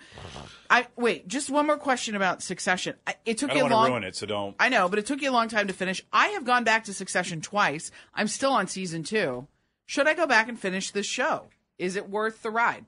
I 0.69 0.87
wait. 0.97 1.27
Just 1.27 1.49
one 1.49 1.67
more 1.67 1.79
question 1.79 2.17
about 2.17 2.43
Succession. 2.43 2.97
I, 3.07 3.15
it 3.25 3.39
took 3.39 3.51
I 3.51 3.55
you 3.55 3.61
don't 3.61 3.73
a 3.73 3.75
want 3.75 3.81
long. 3.81 3.87
to 3.87 3.93
ruin 3.93 4.05
it, 4.05 4.17
so 4.17 4.27
don't. 4.27 4.55
I 4.61 4.69
know, 4.69 4.91
but 4.91 4.99
it 4.99 5.07
took 5.07 5.23
you 5.23 5.31
a 5.31 5.33
long 5.33 5.49
time 5.49 5.69
to 5.69 5.73
finish. 5.73 6.05
I 6.13 6.29
have 6.29 6.45
gone 6.45 6.65
back 6.65 6.85
to 6.85 6.93
Succession 6.93 7.41
twice. 7.41 7.91
I'm 8.15 8.29
still 8.29 8.53
on 8.53 8.67
season 8.67 9.05
two. 9.05 9.47
Should 9.87 10.07
I 10.09 10.15
go 10.15 10.27
back 10.27 10.49
and 10.49 10.59
finish 10.59 10.91
this 10.91 11.07
show? 11.07 11.47
Is 11.79 11.97
it 11.97 12.09
worth 12.09 12.43
the 12.43 12.51
ride? 12.51 12.87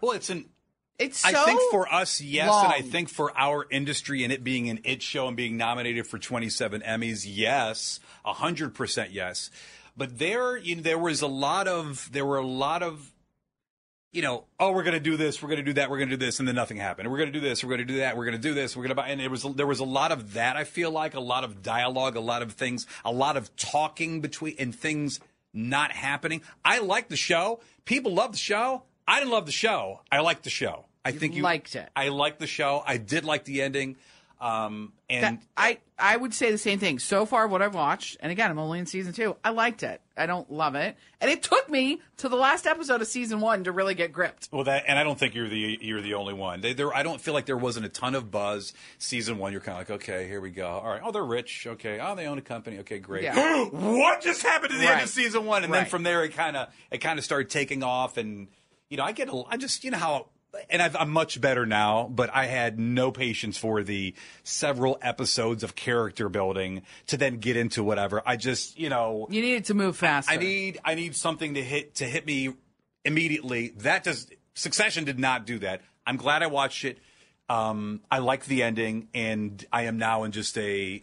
Well, 0.00 0.12
it's 0.12 0.30
an 0.30 0.46
It's 0.98 1.18
so. 1.18 1.28
I 1.28 1.44
think 1.44 1.60
for 1.70 1.92
us, 1.92 2.20
yes, 2.20 2.50
and 2.50 2.72
I 2.72 2.80
think 2.80 3.08
for 3.08 3.32
our 3.36 3.66
industry 3.70 4.24
and 4.24 4.32
it 4.32 4.42
being 4.42 4.68
an 4.68 4.80
it 4.84 5.02
show 5.02 5.28
and 5.28 5.36
being 5.36 5.56
nominated 5.56 6.06
for 6.06 6.18
27 6.18 6.80
Emmys, 6.82 7.24
yes, 7.26 8.00
hundred 8.24 8.74
percent 8.74 9.10
yes. 9.10 9.50
But 9.96 10.18
there, 10.18 10.56
you 10.56 10.76
know, 10.76 10.82
there 10.82 10.98
was 10.98 11.22
a 11.22 11.26
lot 11.26 11.68
of 11.68 12.08
there 12.12 12.24
were 12.24 12.38
a 12.38 12.46
lot 12.46 12.82
of 12.82 13.12
you 14.12 14.22
know, 14.22 14.44
oh, 14.58 14.72
we're 14.72 14.82
going 14.82 14.94
to 14.94 15.00
do 15.00 15.16
this, 15.16 15.40
we're 15.40 15.48
going 15.48 15.58
to 15.58 15.64
do 15.64 15.74
that, 15.74 15.88
we're 15.88 15.98
going 15.98 16.08
to 16.08 16.16
do 16.16 16.26
this, 16.26 16.40
and 16.40 16.48
then 16.48 16.56
nothing 16.56 16.78
happened. 16.78 17.08
We're 17.10 17.18
going 17.18 17.32
to 17.32 17.38
do 17.38 17.46
this, 17.46 17.62
we're 17.62 17.68
going 17.68 17.86
to 17.86 17.92
do 17.92 17.98
that, 17.98 18.16
we're 18.16 18.24
going 18.24 18.36
to 18.36 18.42
do 18.42 18.54
this, 18.54 18.76
we're 18.76 18.82
going 18.82 18.88
to 18.90 18.96
buy. 18.96 19.08
And 19.08 19.20
there 19.20 19.30
was 19.30 19.44
there 19.54 19.68
was 19.68 19.78
a 19.80 19.84
lot 19.84 20.10
of 20.10 20.34
that. 20.34 20.56
I 20.56 20.64
feel 20.64 20.90
like 20.90 21.14
a 21.14 21.20
lot 21.20 21.44
of 21.44 21.62
dialogue, 21.62 22.16
a 22.16 22.20
lot 22.20 22.42
of 22.42 22.52
things, 22.52 22.86
a 23.04 23.12
lot 23.12 23.36
of 23.36 23.54
talking 23.56 24.20
between 24.20 24.56
and 24.58 24.74
things 24.74 25.20
not 25.52 25.92
happening. 25.92 26.42
I 26.64 26.78
like 26.78 27.08
the 27.08 27.16
show. 27.16 27.60
People 27.84 28.14
love 28.14 28.32
the 28.32 28.38
show. 28.38 28.84
I 29.06 29.18
didn't 29.18 29.32
love 29.32 29.46
the 29.46 29.52
show. 29.52 30.00
I 30.10 30.20
liked 30.20 30.44
the 30.44 30.50
show. 30.50 30.86
I 31.04 31.12
think 31.12 31.34
you 31.34 31.42
liked 31.42 31.74
it. 31.74 31.88
I 31.96 32.08
liked 32.08 32.38
the 32.38 32.46
show. 32.46 32.82
I 32.86 32.96
did 32.98 33.24
like 33.24 33.44
the 33.44 33.62
ending. 33.62 33.96
Um, 34.40 34.94
and 35.10 35.22
That- 35.38 35.42
I 35.56 35.78
I 35.98 36.16
would 36.16 36.32
say 36.32 36.50
the 36.50 36.56
same 36.56 36.78
thing. 36.78 36.98
So 36.98 37.26
far, 37.26 37.46
what 37.46 37.60
I've 37.60 37.74
watched, 37.74 38.16
and 38.20 38.32
again, 38.32 38.50
I'm 38.50 38.58
only 38.58 38.78
in 38.78 38.86
season 38.86 39.12
two. 39.12 39.36
I 39.44 39.50
liked 39.50 39.82
it. 39.82 40.00
I 40.16 40.24
don't 40.24 40.50
love 40.50 40.74
it, 40.74 40.96
and 41.20 41.30
it 41.30 41.42
took 41.42 41.68
me 41.68 42.00
to 42.18 42.28
the 42.30 42.36
last 42.36 42.66
episode 42.66 43.02
of 43.02 43.06
season 43.06 43.40
one 43.40 43.64
to 43.64 43.72
really 43.72 43.94
get 43.94 44.12
gripped. 44.12 44.48
Well, 44.50 44.64
that 44.64 44.84
and 44.86 44.98
I 44.98 45.04
don't 45.04 45.18
think 45.18 45.34
you're 45.34 45.48
the 45.48 45.78
you're 45.82 46.00
the 46.00 46.14
only 46.14 46.32
one. 46.32 46.62
They, 46.62 46.72
there, 46.72 46.94
I 46.94 47.02
don't 47.02 47.20
feel 47.20 47.34
like 47.34 47.44
there 47.44 47.56
wasn't 47.56 47.84
a 47.84 47.90
ton 47.90 48.14
of 48.14 48.30
buzz. 48.30 48.72
Season 48.96 49.36
one, 49.36 49.52
you're 49.52 49.60
kind 49.60 49.78
of 49.78 49.90
like, 49.90 50.00
okay, 50.02 50.26
here 50.26 50.40
we 50.40 50.50
go. 50.50 50.66
All 50.68 50.88
right, 50.88 51.02
oh, 51.04 51.12
they're 51.12 51.22
rich. 51.22 51.66
Okay, 51.66 51.98
oh, 52.00 52.14
they 52.14 52.26
own 52.26 52.38
a 52.38 52.42
company. 52.42 52.78
Okay, 52.78 52.98
great. 52.98 53.24
Yeah. 53.24 53.64
what 53.70 54.22
just 54.22 54.42
happened 54.42 54.72
at 54.72 54.78
the 54.80 54.86
end 54.90 55.02
of 55.02 55.08
season 55.10 55.44
one? 55.44 55.64
And 55.64 55.72
then 55.72 55.84
from 55.84 56.02
there, 56.02 56.24
it 56.24 56.30
kind 56.30 56.56
of 56.56 56.68
it 56.90 56.98
kind 56.98 57.18
of 57.18 57.24
started 57.26 57.50
taking 57.50 57.82
off. 57.82 58.16
And 58.16 58.48
you 58.88 58.96
know, 58.96 59.04
I 59.04 59.12
get, 59.12 59.28
a, 59.28 59.42
I 59.48 59.58
just, 59.58 59.84
you 59.84 59.90
know 59.90 59.98
how. 59.98 60.26
And 60.68 60.82
I've, 60.82 60.96
I'm 60.96 61.10
much 61.10 61.40
better 61.40 61.64
now, 61.64 62.08
but 62.12 62.28
I 62.34 62.46
had 62.46 62.78
no 62.78 63.12
patience 63.12 63.56
for 63.56 63.82
the 63.82 64.14
several 64.42 64.98
episodes 65.00 65.62
of 65.62 65.76
character 65.76 66.28
building 66.28 66.82
to 67.06 67.16
then 67.16 67.38
get 67.38 67.56
into 67.56 67.84
whatever. 67.84 68.20
I 68.26 68.36
just, 68.36 68.78
you 68.78 68.88
know, 68.88 69.28
You 69.30 69.42
needed 69.42 69.66
to 69.66 69.74
move 69.74 69.96
faster. 69.96 70.32
I 70.32 70.36
need 70.36 70.80
I 70.84 70.94
need 70.96 71.14
something 71.14 71.54
to 71.54 71.62
hit 71.62 71.96
to 71.96 72.04
hit 72.04 72.26
me 72.26 72.54
immediately. 73.04 73.68
That 73.78 74.04
does 74.04 74.28
Succession 74.54 75.04
did 75.04 75.18
not 75.18 75.46
do 75.46 75.60
that. 75.60 75.82
I'm 76.06 76.16
glad 76.16 76.42
I 76.42 76.48
watched 76.48 76.84
it. 76.84 76.98
Um, 77.48 78.00
I 78.10 78.18
like 78.18 78.44
the 78.44 78.62
ending, 78.62 79.08
and 79.12 79.64
I 79.72 79.82
am 79.84 79.98
now 79.98 80.22
in 80.22 80.30
just 80.30 80.56
a. 80.56 81.02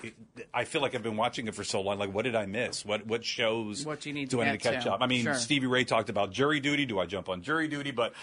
I 0.53 0.63
feel 0.63 0.81
like 0.81 0.95
I've 0.95 1.03
been 1.03 1.17
watching 1.17 1.47
it 1.47 1.55
for 1.55 1.63
so 1.65 1.81
long. 1.81 1.99
Like, 1.99 2.13
what 2.13 2.23
did 2.23 2.35
I 2.37 2.45
miss? 2.45 2.85
What 2.85 3.05
what 3.05 3.25
shows? 3.25 3.85
What 3.85 4.05
you 4.05 4.13
need 4.13 4.29
do 4.29 4.37
to 4.37 4.43
I 4.43 4.51
need 4.51 4.61
to 4.61 4.71
catch 4.71 4.83
to. 4.85 4.93
up? 4.93 5.01
I 5.01 5.07
mean, 5.07 5.23
Sure. 5.23 5.33
Stevie 5.33 5.67
Ray 5.67 5.83
talked 5.83 6.09
about 6.09 6.31
jury 6.31 6.59
duty. 6.61 6.85
Do 6.85 6.99
I 6.99 7.05
jump 7.05 7.27
on 7.27 7.41
jury 7.41 7.67
duty? 7.67 7.91
But 7.91 8.13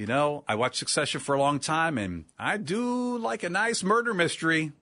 you 0.00 0.06
know, 0.06 0.44
I 0.48 0.54
watched 0.54 0.76
Succession 0.76 1.20
for 1.20 1.34
a 1.34 1.38
long 1.38 1.58
time, 1.58 1.98
and 1.98 2.24
I 2.38 2.56
do 2.56 3.18
like 3.18 3.42
a 3.42 3.50
nice 3.50 3.82
murder 3.82 4.14
mystery. 4.14 4.72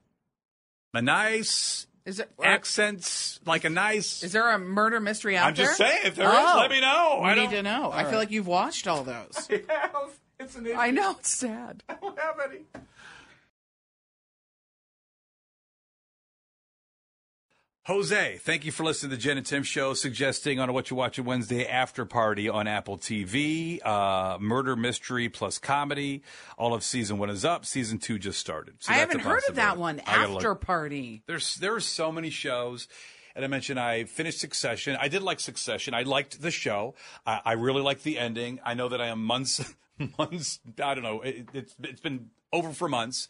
A 0.95 1.03
nice 1.03 1.89
Is 2.07 2.21
it 2.21 2.31
uh, 2.39 2.45
accents, 2.45 3.41
like 3.45 3.65
a 3.65 3.69
nice. 3.69 4.23
Is 4.23 4.31
there 4.31 4.49
a 4.49 4.61
murder 4.61 5.01
mystery 5.01 5.37
out 5.37 5.57
there? 5.57 5.65
I'm 5.65 5.71
just 5.71 5.77
saying, 5.77 6.03
if 6.05 6.15
there 6.15 6.29
is, 6.29 6.33
let 6.33 6.67
oh, 6.67 6.69
me 6.69 6.81
know. 6.81 7.21
I 7.25 7.35
need 7.35 7.51
to 7.51 7.65
know. 7.65 7.91
I 7.91 8.05
All 8.05 8.11
feel 8.11 8.19
like 8.21 8.31
you've 8.31 8.47
watched 8.47 8.87
all 8.87 9.03
those. 9.03 9.49
I 9.51 9.63
have. 9.69 10.19
It's 10.39 10.55
an 10.55 10.67
issue. 10.67 10.77
I 10.77 10.93
know 10.93 11.17
it's 11.19 11.31
sad. 11.31 11.83
I 11.89 11.95
don't 11.95 12.17
have 12.17 12.37
any. 12.49 12.61
Jose, 17.89 18.37
thank 18.43 18.67
you 18.67 18.71
for 18.71 18.85
listening 18.85 19.09
to 19.09 19.17
the 19.17 19.23
Jen 19.23 19.39
and 19.39 19.47
Tim 19.47 19.63
show, 19.63 19.95
suggesting 19.95 20.61
on 20.61 20.71
What 20.75 20.91
You 20.91 20.97
watch 20.97 21.13
Watching 21.13 21.25
Wednesday 21.25 21.67
after 21.67 22.05
party 22.05 22.47
on 22.47 22.67
Apple 22.67 22.99
TV. 22.99 23.81
Uh, 23.83 24.37
murder 24.39 24.77
mystery 24.77 25.31
plus 25.31 25.57
comedy. 25.57 26.23
All 26.59 26.75
of 26.75 26.85
season 26.85 27.17
one 27.17 27.31
is 27.31 27.47
up. 27.47 27.65
Season 27.65 27.97
two 27.97 28.19
just 28.19 28.39
started. 28.39 28.75
So 28.81 28.93
I 28.93 28.99
that's 28.99 29.13
haven't 29.15 29.27
heard 29.27 29.43
of 29.49 29.55
that 29.55 29.79
one. 29.79 30.01
After 30.01 30.55
party. 30.55 31.23
There's 31.25 31.55
there 31.55 31.75
are 31.75 31.81
so 31.81 32.13
many 32.13 32.29
shows. 32.29 32.89
And 33.35 33.43
I 33.43 33.49
mentioned 33.49 33.81
I 33.81 34.05
finished 34.05 34.39
Succession. 34.39 34.99
I 35.01 35.09
did 35.09 35.23
like 35.23 35.41
Succession. 35.41 35.95
I 35.95 36.03
liked 36.03 36.43
the 36.43 36.51
show. 36.51 36.95
I, 37.27 37.41
I 37.43 37.53
really 37.53 37.81
liked 37.81 38.05
the 38.05 38.19
ending. 38.19 38.61
I 38.67 38.75
know 38.75 38.91
that 38.91 39.01
I 39.01 39.07
am 39.07 39.25
months, 39.25 39.65
months. 40.19 40.61
I 40.85 40.93
don't 40.93 41.05
know. 41.05 41.23
It, 41.23 41.49
it's 41.55 41.75
it's 41.83 42.03
been 42.03 42.29
over 42.53 42.75
for 42.75 42.87
months, 42.87 43.29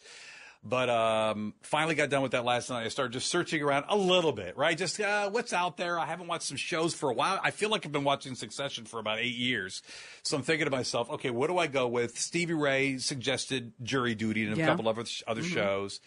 but 0.63 0.89
um, 0.89 1.53
finally 1.61 1.95
got 1.95 2.09
done 2.09 2.21
with 2.21 2.31
that 2.33 2.43
last 2.43 2.69
night. 2.69 2.85
I 2.85 2.89
started 2.89 3.13
just 3.13 3.27
searching 3.31 3.61
around 3.63 3.85
a 3.87 3.95
little 3.95 4.33
bit, 4.33 4.57
right? 4.57 4.77
Just 4.77 4.99
uh, 4.99 5.29
what's 5.29 5.53
out 5.53 5.77
there. 5.77 5.97
I 5.97 6.05
haven't 6.05 6.27
watched 6.27 6.43
some 6.43 6.57
shows 6.57 6.93
for 6.93 7.09
a 7.09 7.13
while. 7.13 7.39
I 7.43 7.51
feel 7.51 7.69
like 7.69 7.85
I've 7.85 7.91
been 7.91 8.03
watching 8.03 8.35
Succession 8.35 8.85
for 8.85 8.99
about 8.99 9.19
eight 9.19 9.35
years. 9.35 9.81
So 10.23 10.35
I'm 10.37 10.43
thinking 10.43 10.65
to 10.65 10.71
myself, 10.71 11.09
okay, 11.11 11.29
what 11.29 11.47
do 11.47 11.57
I 11.57 11.67
go 11.67 11.87
with? 11.87 12.17
Stevie 12.19 12.53
Ray 12.55 12.97
suggested 12.97 13.71
Jury 13.81 14.15
Duty 14.15 14.43
and 14.45 14.53
a 14.53 14.57
Yeah. 14.57 14.65
couple 14.65 14.87
of 14.89 14.97
other, 14.99 15.09
other 15.27 15.43
Mhm. 15.43 15.53
shows. 15.53 16.01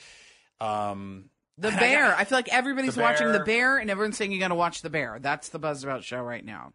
Um, 0.61 1.31
The 1.59 1.69
and 1.69 1.77
I 1.77 1.81
Bear. 1.81 2.09
got- 2.11 2.19
I, 2.21 2.25
feel 2.25 2.39
like 2.39 2.49
everybody's 2.49 2.95
The 2.95 3.03
watching 3.03 3.27
The 3.29 3.39
Bear. 3.39 3.45
Bear, 3.45 3.79
and 3.79 3.91
everyone's 3.91 4.17
saying 4.17 4.33
you 4.33 4.39
got 4.39 4.49
to 4.49 4.55
watch 4.55 4.83
The 4.83 4.91
Bear. 4.91 5.19
That's 5.21 5.49
the 5.49 5.59
buzz 5.59 5.83
about 5.85 6.05
show 6.05 6.21
right 6.21 6.45
now. 6.45 6.73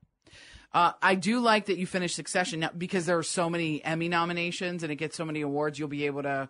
Uh, 0.74 0.92
I 1.02 1.16
do 1.16 1.40
like 1.40 1.66
that 1.68 1.78
you 1.78 1.88
finished 1.88 2.16
Succession 2.16 2.60
now 2.60 2.70
because 2.78 3.06
there 3.06 3.18
are 3.18 3.24
so 3.24 3.50
many 3.50 3.84
Emmy 3.84 4.10
nominations 4.10 4.84
and 4.84 4.92
it 4.92 4.98
gets 4.98 5.16
so 5.16 5.26
many 5.26 5.42
awards. 5.42 5.80
You'll 5.80 5.88
be 5.88 6.06
able 6.06 6.24
to 6.24 6.50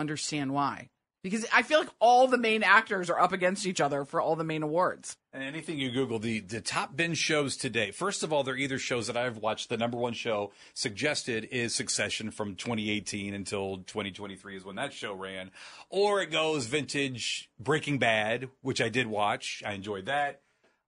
understand 0.00 0.52
why. 0.52 0.88
Because 1.22 1.44
I 1.52 1.62
feel 1.62 1.80
like 1.80 1.90
all 2.00 2.28
the 2.28 2.38
main 2.38 2.62
actors 2.62 3.10
are 3.10 3.20
up 3.20 3.32
against 3.32 3.66
each 3.66 3.80
other 3.80 4.06
for 4.06 4.22
all 4.22 4.36
the 4.36 4.44
main 4.44 4.62
awards. 4.62 5.18
And 5.34 5.42
anything 5.42 5.78
you 5.78 5.90
Google, 5.90 6.18
the, 6.18 6.40
the 6.40 6.62
top 6.62 6.96
binge 6.96 7.18
shows 7.18 7.58
today, 7.58 7.90
first 7.90 8.22
of 8.22 8.32
all, 8.32 8.42
they're 8.42 8.56
either 8.56 8.78
shows 8.78 9.06
that 9.06 9.18
I've 9.18 9.36
watched. 9.36 9.68
The 9.68 9.76
number 9.76 9.98
one 9.98 10.14
show 10.14 10.50
suggested 10.72 11.46
is 11.50 11.74
Succession 11.74 12.30
from 12.30 12.56
2018 12.56 13.34
until 13.34 13.78
2023 13.78 14.56
is 14.56 14.64
when 14.64 14.76
that 14.76 14.94
show 14.94 15.12
ran. 15.12 15.50
Or 15.90 16.22
it 16.22 16.30
goes 16.30 16.64
vintage 16.64 17.50
Breaking 17.58 17.98
Bad, 17.98 18.48
which 18.62 18.80
I 18.80 18.88
did 18.88 19.06
watch. 19.06 19.62
I 19.66 19.72
enjoyed 19.72 20.06
that. 20.06 20.40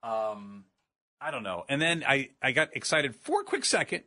Um, 0.03 0.64
I 1.20 1.31
don't 1.31 1.42
know. 1.42 1.64
And 1.68 1.81
then 1.81 2.05
I, 2.09 2.31
I 2.42 2.53
got 2.53 2.75
excited 2.75 3.14
for 3.14 3.42
a 3.42 3.44
quick 3.44 3.66
second 3.66 4.05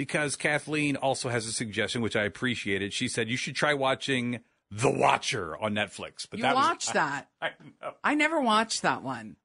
because 0.00 0.34
Kathleen 0.34 0.96
also 0.96 1.28
has 1.28 1.44
a 1.46 1.52
suggestion, 1.52 2.00
which 2.00 2.16
I 2.16 2.22
appreciated. 2.22 2.94
She 2.94 3.06
said 3.06 3.28
you 3.28 3.36
should 3.36 3.54
try 3.54 3.74
watching 3.74 4.40
The 4.70 4.90
Watcher 4.90 5.54
on 5.58 5.74
Netflix. 5.74 6.26
But 6.26 6.38
you 6.38 6.42
that 6.44 6.54
was- 6.54 6.64
watched 6.64 6.94
that. 6.94 7.28
I 7.42 7.50
know. 7.82 7.92
I 8.02 8.14
never 8.14 8.40
watched 8.40 8.80
that 8.80 9.02
one. 9.02 9.36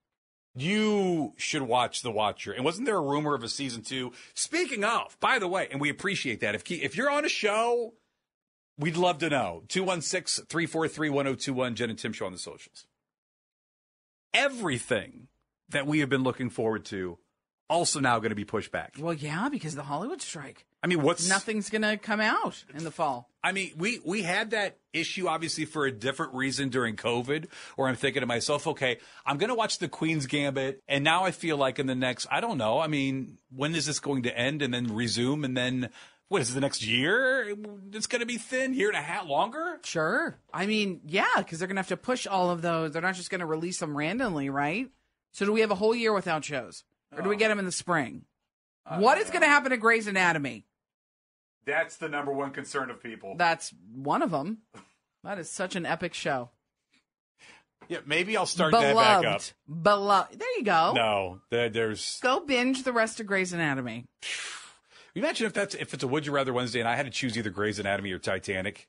You 0.56 1.34
should 1.36 1.64
watch 1.64 2.04
The 2.04 2.12
Watcher. 2.12 2.54
And 2.54 2.64
wasn't 2.64 2.86
there 2.86 2.96
a 2.96 3.02
rumor 3.02 3.36
of 3.36 3.44
a 3.44 3.50
season 3.50 3.82
two? 3.82 4.14
Speaking 4.34 4.86
of, 4.86 5.20
by 5.20 5.40
the 5.40 5.48
way, 5.50 5.68
and 5.70 5.82
we 5.82 5.90
appreciate 5.90 6.40
that. 6.40 6.56
If 6.56 6.72
if 6.72 6.96
you're 6.96 7.12
on 7.12 7.26
a 7.26 7.30
show, 7.30 7.96
we'd 8.78 8.96
love 8.96 9.18
to 9.18 9.30
know. 9.30 9.64
216 9.68 10.46
343 10.46 11.10
1021, 11.10 11.76
Jen 11.76 11.90
and 11.90 12.00
Tim 12.00 12.14
Show 12.14 12.28
on 12.28 12.32
the 12.32 12.38
socials. 12.38 12.86
Everything 14.34 15.28
that 15.68 15.86
we 15.86 16.00
have 16.00 16.08
been 16.08 16.24
looking 16.24 16.50
forward 16.50 16.86
to 16.86 17.18
also 17.70 18.00
now 18.00 18.20
going 18.20 18.30
to 18.30 18.36
be 18.36 18.46
pushed 18.46 18.72
back. 18.72 18.96
Well, 19.00 19.14
yeah, 19.14 19.50
because 19.50 19.74
of 19.74 19.78
the 19.78 19.84
Hollywood 19.84 20.22
strike. 20.22 20.66
I 20.84 20.88
mean, 20.88 21.02
what's 21.02 21.28
Nothing's 21.28 21.70
going 21.70 21.82
to 21.82 21.98
come 21.98 22.22
out 22.22 22.64
in 22.76 22.84
the 22.84 22.92
fall. 22.92 23.30
I 23.44 23.52
mean, 23.52 23.72
we 23.76 24.00
we 24.06 24.22
had 24.22 24.52
that 24.52 24.78
issue 24.94 25.28
obviously 25.28 25.66
for 25.66 25.86
a 25.86 25.92
different 25.92 26.36
reason 26.36 26.70
during 26.70 26.96
COVID, 26.96 27.48
where 27.76 27.88
I'm 27.88 27.96
thinking 27.96 28.22
to 28.22 28.28
myself, 28.28 28.68
okay, 28.68 29.00
I'm 29.26 29.38
going 29.38 29.50
to 29.50 29.56
watch 29.56 29.80
the 29.80 29.88
Queen's 29.88 30.28
Gambit, 30.28 30.84
and 30.88 31.04
now 31.04 31.24
I 31.24 31.32
feel 31.32 31.58
like 31.58 31.80
in 31.80 31.88
the 31.88 31.96
next, 31.96 32.28
I 32.30 32.40
don't 32.40 32.58
know, 32.58 32.80
I 32.80 32.88
mean, 32.88 33.38
when 33.50 33.74
is 33.74 33.86
this 33.86 34.00
going 34.00 34.24
to 34.24 34.38
end 34.38 34.62
and 34.62 34.74
then 34.74 34.94
resume, 34.94 35.44
and 35.44 35.58
then 35.58 35.90
what 36.28 36.42
is 36.42 36.52
it, 36.52 36.54
the 36.56 36.62
next 36.62 36.86
year? 36.86 37.56
It's 37.94 38.08
going 38.08 38.22
to 38.22 38.26
be 38.26 38.38
thin, 38.38 38.74
year 38.74 38.90
and 38.90 38.98
a 38.98 39.02
half 39.02 39.28
longer. 39.28 39.80
Sure. 39.84 40.38
I 40.54 40.66
mean, 40.66 41.02
yeah, 41.06 41.26
because 41.38 41.60
they're 41.60 41.68
going 41.68 41.76
to 41.76 41.82
have 41.82 41.90
to 41.90 41.98
push 41.98 42.26
all 42.26 42.50
of 42.50 42.62
those. 42.62 42.92
They're 42.92 43.02
not 43.02 43.16
just 43.16 43.30
going 43.30 43.42
to 43.42 43.46
release 43.46 43.80
them 43.80 43.96
randomly, 43.96 44.50
right? 44.50 44.90
So 45.32 45.46
do 45.46 45.52
we 45.52 45.62
have 45.62 45.72
a 45.72 45.76
whole 45.76 45.96
year 45.96 46.14
without 46.14 46.46
shows? 46.46 46.84
Or 47.16 47.22
do 47.22 47.30
we 47.30 47.36
um, 47.36 47.40
get 47.40 47.48
them 47.50 47.60
in 47.60 47.66
the 47.66 47.72
spring? 47.72 48.24
what 48.98 49.18
is 49.18 49.30
going 49.30 49.42
to 49.42 49.48
happen 49.48 49.72
to 49.72 49.78
Grey's 49.78 50.08
Anatomy? 50.08 50.66
That's 51.66 51.98
the 51.98 52.08
number 52.08 52.32
one 52.32 52.52
concern 52.52 52.92
of 52.92 53.02
people. 53.02 53.36
That's 53.38 53.74
one 53.94 54.22
of 54.22 54.32
them. 54.32 54.60
That 55.24 55.40
is 55.40 55.50
such 55.50 55.76
an 55.76 55.86
epic 55.86 56.14
show. 56.14 56.52
Yeah, 57.88 58.00
maybe 58.06 58.38
I'll 58.38 58.46
start 58.46 58.72
Beloved. 58.72 58.98
that 58.98 59.22
back 59.22 59.36
up. 59.36 59.42
Beloved. 59.84 60.40
There 60.40 60.58
you 60.58 60.64
go. 60.64 60.94
No, 60.96 61.42
there, 61.50 61.70
there's. 61.70 62.20
Go 62.22 62.40
binge 62.40 62.84
the 62.84 62.94
rest 62.94 63.20
of 63.20 63.28
Grey's 63.28 63.54
Anatomy. 63.54 64.06
Imagine 65.16 65.48
if 65.48 65.54
that's 65.54 65.76
if 65.76 65.94
it's 65.94 66.04
a 66.04 66.08
Would 66.08 66.26
You 66.26 66.32
Rather 66.34 66.52
Wednesday, 66.52 66.80
and 66.80 66.90
I 66.90 66.96
had 66.96 67.06
to 67.06 67.12
choose 67.12 67.38
either 67.38 67.50
Grey's 67.50 67.80
Anatomy 67.80 68.12
or 68.12 68.20
Titanic. 68.20 68.88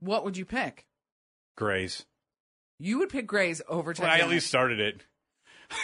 What 0.00 0.24
would 0.24 0.36
you 0.36 0.44
pick? 0.44 0.86
Grey's. 1.56 2.04
You 2.78 2.98
would 2.98 3.10
pick 3.10 3.26
Grey's 3.26 3.62
over 3.68 3.94
Well, 3.98 4.10
I 4.10 4.18
at 4.18 4.28
least 4.28 4.46
started 4.46 4.80
it. 4.80 5.04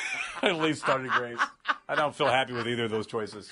I 0.43 0.49
at 0.51 0.59
least 0.59 0.83
started 0.83 1.11
Grey's. 1.11 1.39
I 1.89 1.95
don't 1.95 2.15
feel 2.15 2.29
happy 2.29 2.53
with 2.53 2.67
either 2.69 2.85
of 2.85 2.91
those 2.91 3.07
choices. 3.07 3.49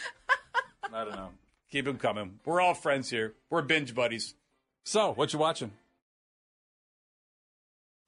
I 0.92 1.04
don't 1.04 1.16
know. 1.16 1.30
Keep 1.70 1.86
them 1.86 1.98
coming. 1.98 2.38
We're 2.44 2.60
all 2.60 2.74
friends 2.74 3.10
here. 3.10 3.34
We're 3.50 3.62
binge 3.62 3.94
buddies. 3.94 4.34
So, 4.84 5.12
what 5.12 5.32
you 5.32 5.38
watching? 5.38 5.72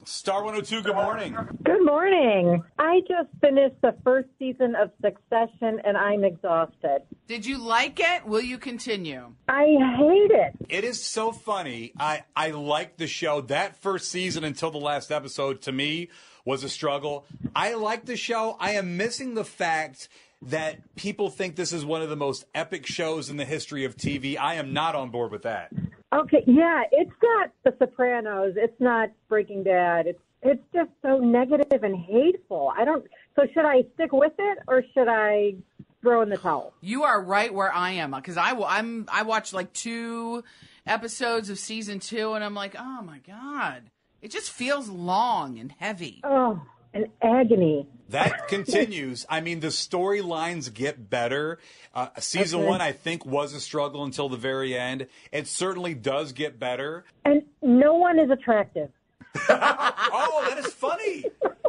Star 0.05 0.45
102, 0.45 0.83
good 0.83 0.95
morning. 0.95 1.37
Good 1.65 1.85
morning. 1.85 2.62
I 2.79 3.01
just 3.09 3.29
finished 3.41 3.77
the 3.83 3.97
first 4.05 4.29
season 4.39 4.77
of 4.77 4.91
Succession 5.01 5.81
and 5.85 5.97
I'm 5.97 6.23
exhausted. 6.23 7.01
Did 7.27 7.47
you 7.47 7.59
like 7.59 7.99
it? 7.99 8.27
Will 8.27 8.43
you 8.43 8.59
continue? 8.59 9.33
I 9.49 9.65
hate 9.99 10.31
it. 10.31 10.53
It 10.69 10.85
is 10.85 11.03
so 11.03 11.33
funny. 11.33 11.93
I, 11.99 12.25
I 12.37 12.51
like 12.51 12.99
the 12.99 13.07
show. 13.07 13.41
That 13.41 13.83
first 13.83 14.11
season 14.11 14.45
until 14.45 14.71
the 14.71 14.79
last 14.79 15.11
episode 15.11 15.62
to 15.62 15.73
me 15.73 16.11
was 16.46 16.64
a 16.64 16.70
struggle. 16.70 17.26
I 17.54 17.74
like 17.74 18.06
the 18.06 18.16
show. 18.16 18.56
I 18.59 18.72
am 18.72 18.96
missing 18.96 19.35
the 19.35 19.44
fact 19.44 20.09
that 20.40 20.94
people 20.94 21.28
think 21.28 21.56
this 21.56 21.72
is 21.72 21.85
one 21.85 22.00
of 22.00 22.09
the 22.09 22.16
most 22.16 22.46
epic 22.54 22.87
shows 22.87 23.28
in 23.28 23.37
the 23.37 23.44
history 23.44 23.85
of 23.85 23.96
TV. 23.96 24.38
I 24.38 24.54
am 24.54 24.72
not 24.72 24.94
on 24.94 25.11
board 25.11 25.32
with 25.32 25.42
that. 25.42 25.72
Okay, 26.14 26.44
yeah, 26.46 26.85
it's 26.92 27.11
not 27.22 27.50
The 27.64 27.74
Sopranos. 27.78 28.54
It's 28.56 28.80
not 28.80 29.11
Breaking 29.28 29.62
Bad. 29.62 30.06
It's 30.06 30.20
it's 30.42 30.62
just 30.72 30.90
so 31.02 31.18
negative 31.18 31.82
and 31.82 31.96
hateful. 31.96 32.72
I 32.76 32.85
don't. 32.85 33.04
So 33.35 33.46
should 33.52 33.64
I 33.64 33.82
stick 33.94 34.12
with 34.12 34.32
it 34.38 34.59
or 34.68 34.85
should 34.94 35.09
I 35.09 35.54
throw 36.02 36.22
in 36.22 36.28
the 36.28 36.37
towel? 36.37 36.72
You 36.80 37.02
are 37.02 37.20
right 37.20 37.52
where 37.52 37.72
I 37.74 37.92
am 37.92 38.12
because 38.12 38.37
I 38.37 38.52
I'm 38.52 39.06
I 39.11 39.22
watched 39.22 39.52
like 39.52 39.72
two 39.72 40.44
episodes 40.87 41.50
of 41.50 41.59
season 41.59 41.98
two 41.98 42.35
and 42.35 42.44
I'm 42.44 42.54
like, 42.54 42.76
oh 42.78 43.02
my 43.02 43.18
god, 43.26 43.90
it 44.27 44.33
just 44.33 44.51
feels 44.51 44.89
long 44.89 45.57
and 45.57 45.71
heavy. 45.79 46.21
Oh, 46.25 46.61
an 46.93 47.07
agony. 47.23 47.87
That 48.09 48.49
continues. 48.49 49.25
I 49.31 49.41
mean, 49.41 49.61
the 49.61 49.69
storylines 49.69 50.75
get 50.75 51.09
better. 51.09 51.61
Uh, 51.95 52.09
season 52.19 52.59
Okay. 52.59 52.69
one, 52.69 52.81
I 52.81 52.91
think, 52.91 53.25
was 53.25 53.55
a 53.55 53.61
struggle 53.61 54.03
until 54.03 54.29
the 54.29 54.37
very 54.37 54.77
end. 54.77 55.07
It 55.31 55.47
certainly 55.47 55.95
does 55.95 56.33
get 56.33 56.59
better. 56.59 57.05
And 57.25 57.43
no 57.62 57.95
one 57.95 58.19
is 58.19 58.29
attractive. 58.29 58.91
oh, 59.49 60.45
that 60.49 60.59
is 60.59 60.73
funny. 60.75 61.27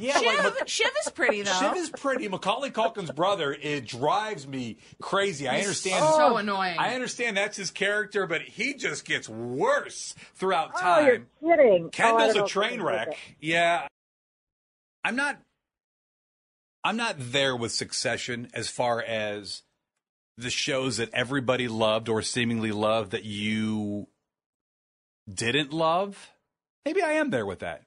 Yeah, 0.00 0.18
Shiv, 0.18 0.42
Mac- 0.42 0.68
Shiv 0.68 0.90
is 1.06 1.12
pretty 1.12 1.42
though. 1.42 1.52
Shiv 1.52 1.76
is 1.76 1.90
pretty. 1.90 2.28
Macaulay 2.28 2.70
Culkin's 2.70 3.10
brother, 3.10 3.52
it 3.52 3.86
drives 3.86 4.46
me 4.46 4.78
crazy. 5.00 5.46
I 5.46 5.58
understand. 5.58 6.04
so 6.04 6.36
annoying. 6.36 6.78
I 6.78 6.94
understand 6.94 7.36
that's 7.36 7.56
his 7.56 7.70
character, 7.70 8.26
but 8.26 8.42
he 8.42 8.74
just 8.74 9.04
gets 9.04 9.28
worse 9.28 10.14
throughout 10.34 10.70
Oh, 10.82 11.00
you're 11.00 11.26
kidding. 11.42 11.84
Oh, 11.86 11.88
Kendall's 11.90 12.34
don't 12.34 12.44
a 12.44 12.48
train 12.48 12.82
wreck. 12.82 13.16
Yeah. 13.40 13.86
I'm 15.04 15.16
not 15.16 15.38
I'm 16.82 16.96
not 16.96 17.16
there 17.18 17.54
with 17.54 17.72
Succession 17.72 18.48
as 18.54 18.68
far 18.68 19.02
as 19.02 19.62
the 20.38 20.50
shows 20.50 20.96
that 20.96 21.10
everybody 21.12 21.68
loved 21.68 22.08
or 22.08 22.22
seemingly 22.22 22.72
loved 22.72 23.10
that 23.12 23.24
you 23.24 24.08
didn't 25.32 25.72
love. 25.72 26.30
Maybe 26.86 27.02
I 27.02 27.12
am 27.12 27.28
there 27.30 27.44
with 27.44 27.58
that. 27.58 27.82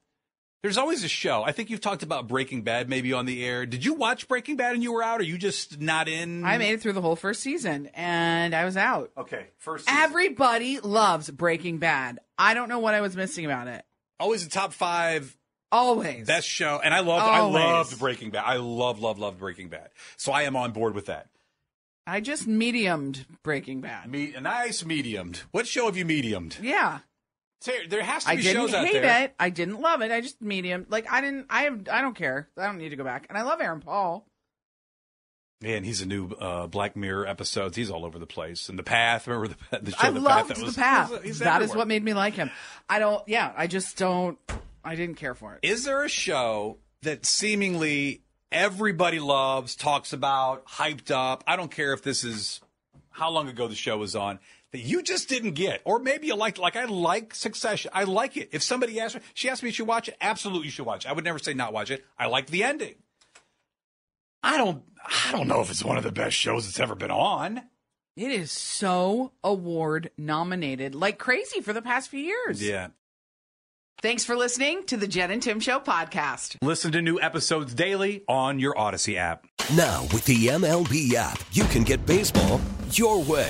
There's 0.64 0.78
always 0.78 1.04
a 1.04 1.10
show. 1.10 1.44
I 1.44 1.52
think 1.52 1.70
you've 1.70 1.82
talked 1.82 2.04
about 2.04 2.30
Breaking 2.30 2.62
Bad 2.62 2.88
maybe 2.88 3.12
on 3.12 3.26
the 3.26 3.46
air. 3.46 3.66
Did 3.66 3.84
you 3.84 3.94
watch 3.96 4.30
Breaking 4.30 4.56
Bad 4.56 4.74
and 4.74 4.82
you 4.82 4.94
were 4.94 5.04
out? 5.04 5.20
Or 5.20 5.20
are 5.20 5.24
you 5.24 5.38
just 5.38 5.82
not 5.82 6.08
in? 6.08 6.46
I 6.46 6.58
made 6.58 6.72
it 6.72 6.82
through 6.82 6.94
the 6.94 7.02
whole 7.02 7.18
first 7.18 7.42
season 7.42 7.90
and 7.94 8.56
I 8.56 8.64
was 8.64 8.78
out. 8.78 9.12
Okay, 9.18 9.48
first 9.58 9.86
season. 9.86 10.02
Everybody 10.02 10.80
loves 10.80 11.30
Breaking 11.30 11.80
Bad. 11.80 12.20
I 12.38 12.54
don't 12.54 12.70
know 12.70 12.80
what 12.80 12.94
I 12.94 13.02
was 13.02 13.14
missing 13.18 13.44
about 13.44 13.68
it. 13.68 13.84
always 14.22 14.46
a 14.46 14.50
top 14.50 14.72
five 14.72 15.36
Always. 15.70 16.28
best 16.28 16.48
show, 16.48 16.80
and 16.84 16.94
I 16.94 17.00
loved 17.02 17.26
I 17.26 17.42
loved 17.42 18.00
Breaking 18.00 18.30
Bad. 18.30 18.44
I 18.46 18.56
love 18.56 19.00
love 19.02 19.20
love 19.20 19.40
Breaking 19.40 19.68
Bad. 19.68 19.90
So 20.16 20.32
I 20.32 20.44
am 20.44 20.56
on 20.56 20.72
board 20.72 20.96
with 20.96 21.08
that. 21.08 21.28
I 22.08 22.22
just 22.22 22.48
mediumed 22.48 23.26
Breaking 23.44 23.82
Bad. 23.82 24.10
Me, 24.10 24.34
nice 24.40 24.86
mediumed. 24.86 25.42
What 25.52 25.68
show 25.68 25.88
have 25.88 25.98
you 25.98 26.06
mediumed? 26.06 26.58
Yeah. 26.62 27.00
There 27.90 28.04
has 28.04 28.24
to 28.26 28.32
be 28.32 28.34
I 28.34 28.42
didn't 28.42 28.54
shows 28.54 28.74
out 28.74 28.86
hate 28.86 29.02
there. 29.02 29.24
it. 29.26 29.36
I 29.40 29.50
didn't 29.50 29.80
love 29.82 30.02
it. 30.02 30.12
I 30.12 30.22
just 30.22 30.42
medium. 30.42 30.86
Like 30.90 31.12
I 31.12 31.22
didn't. 31.22 31.48
I 31.50 31.64
have. 31.64 31.88
I 31.92 32.02
don't 32.02 32.16
care. 32.16 32.50
I 32.58 32.66
don't 32.66 32.78
need 32.78 32.90
to 32.90 32.96
go 32.96 33.04
back. 33.04 33.26
And 33.30 33.38
I 33.38 33.44
love 33.44 33.62
Aaron 33.62 33.80
Paul. 33.80 34.26
Man, 35.62 35.86
he's 35.86 36.02
a 36.02 36.06
new 36.06 36.30
uh, 36.32 36.68
Black 36.68 36.98
Mirror 36.98 37.26
episodes. 37.26 37.78
He's 37.78 37.90
all 37.90 38.04
over 38.06 38.20
the 38.20 38.26
place. 38.28 38.68
And 38.68 38.78
the 38.78 38.84
Path, 38.84 39.28
remember 39.28 39.56
the, 39.72 39.80
the 39.80 39.92
show 39.92 39.98
I 40.08 40.10
The 40.12 40.20
loved 40.20 40.28
Path? 40.36 40.48
That 40.50 40.58
the 40.58 40.66
was- 40.66 40.76
path. 40.76 41.10
he's- 41.10 41.24
he's 41.24 41.40
That 41.40 41.62
is 41.62 41.74
what 41.74 41.88
made 41.88 42.04
me 42.04 42.14
like 42.14 42.34
him. 42.34 42.52
I 42.90 43.00
don't. 43.00 43.26
Yeah. 43.30 43.54
I 43.56 43.68
just 43.68 43.98
don't. 43.98 44.38
I 44.84 44.96
didn't 44.96 45.16
care 45.16 45.34
for 45.36 45.54
it. 45.56 45.60
Is 45.64 45.86
there 45.86 46.04
a 46.04 46.10
show 46.10 46.80
that 47.04 47.26
seemingly 47.26 48.24
everybody 48.52 49.20
loves, 49.22 49.76
talks 49.78 50.12
about, 50.12 50.68
hyped 50.68 51.12
up? 51.12 51.46
I 51.48 51.56
don't 51.56 51.72
care 51.72 51.94
if 51.94 52.02
this 52.02 52.26
is 52.26 52.60
how 53.12 53.30
long 53.30 53.48
ago 53.48 53.68
the 53.70 53.76
show 53.76 53.98
was 53.98 54.16
on 54.18 54.40
that 54.74 54.82
you 54.82 55.02
just 55.02 55.30
didn't 55.30 55.54
get, 55.54 55.82
or 55.86 56.00
maybe 56.00 56.28
you 56.28 56.36
liked. 56.36 56.58
Like 56.58 56.76
I 56.76 56.86
like 56.86 57.34
Succession. 57.34 57.92
I 57.94 58.04
like 58.04 58.36
it. 58.36 58.50
If 58.52 58.62
somebody 58.62 59.00
asked 59.00 59.16
me, 59.16 59.22
she 59.34 59.48
asked 59.50 59.64
me, 59.64 59.72
"Should 59.72 59.88
watch 59.88 60.10
it?" 60.10 60.18
Absolutely, 60.20 60.66
you 60.66 60.72
should 60.72 60.86
watch 60.86 61.06
it. 61.06 61.10
I 61.10 61.14
would 61.14 61.24
never 61.24 61.40
say 61.40 61.54
not 61.54 61.72
watch 61.72 61.92
it. 61.92 62.04
I 62.20 62.26
like 62.26 62.48
the 62.48 62.64
ending. 62.64 62.96
I 64.42 64.58
don't. 64.58 64.84
I 65.06 65.32
don't 65.32 65.48
know 65.48 65.62
if 65.62 65.70
it's 65.70 65.84
one 65.84 65.98
of 65.98 66.04
the 66.04 66.12
best 66.12 66.36
shows 66.36 66.66
that's 66.66 66.80
ever 66.80 66.96
been 66.96 67.12
on. 67.12 67.62
It 68.16 68.32
is 68.32 68.52
so 68.52 69.32
award 69.44 70.12
nominated 70.18 70.94
like 70.96 71.18
crazy 71.18 71.62
for 71.62 71.72
the 71.74 71.82
past 71.82 72.10
few 72.10 72.20
years. 72.20 72.62
Yeah. 72.62 72.90
Thanks 74.02 74.26
for 74.26 74.36
listening 74.36 74.84
to 74.88 74.98
the 74.98 75.08
Jen 75.08 75.32
and 75.32 75.42
Tim 75.42 75.60
Show 75.60 75.80
podcast. 75.80 76.58
Listen 76.62 76.92
to 76.92 77.02
new 77.02 77.22
episodes 77.22 77.74
daily 77.74 78.24
on 78.28 78.60
your 78.60 78.74
Audacy 78.74 79.16
app. 79.16 79.46
Now, 79.76 80.02
with 80.12 80.26
the 80.26 80.48
MLB 80.48 81.14
app, 81.14 81.42
you 81.54 81.64
can 81.66 81.84
get 81.84 82.06
baseball 82.06 82.60
your 82.92 83.24
way. 83.24 83.50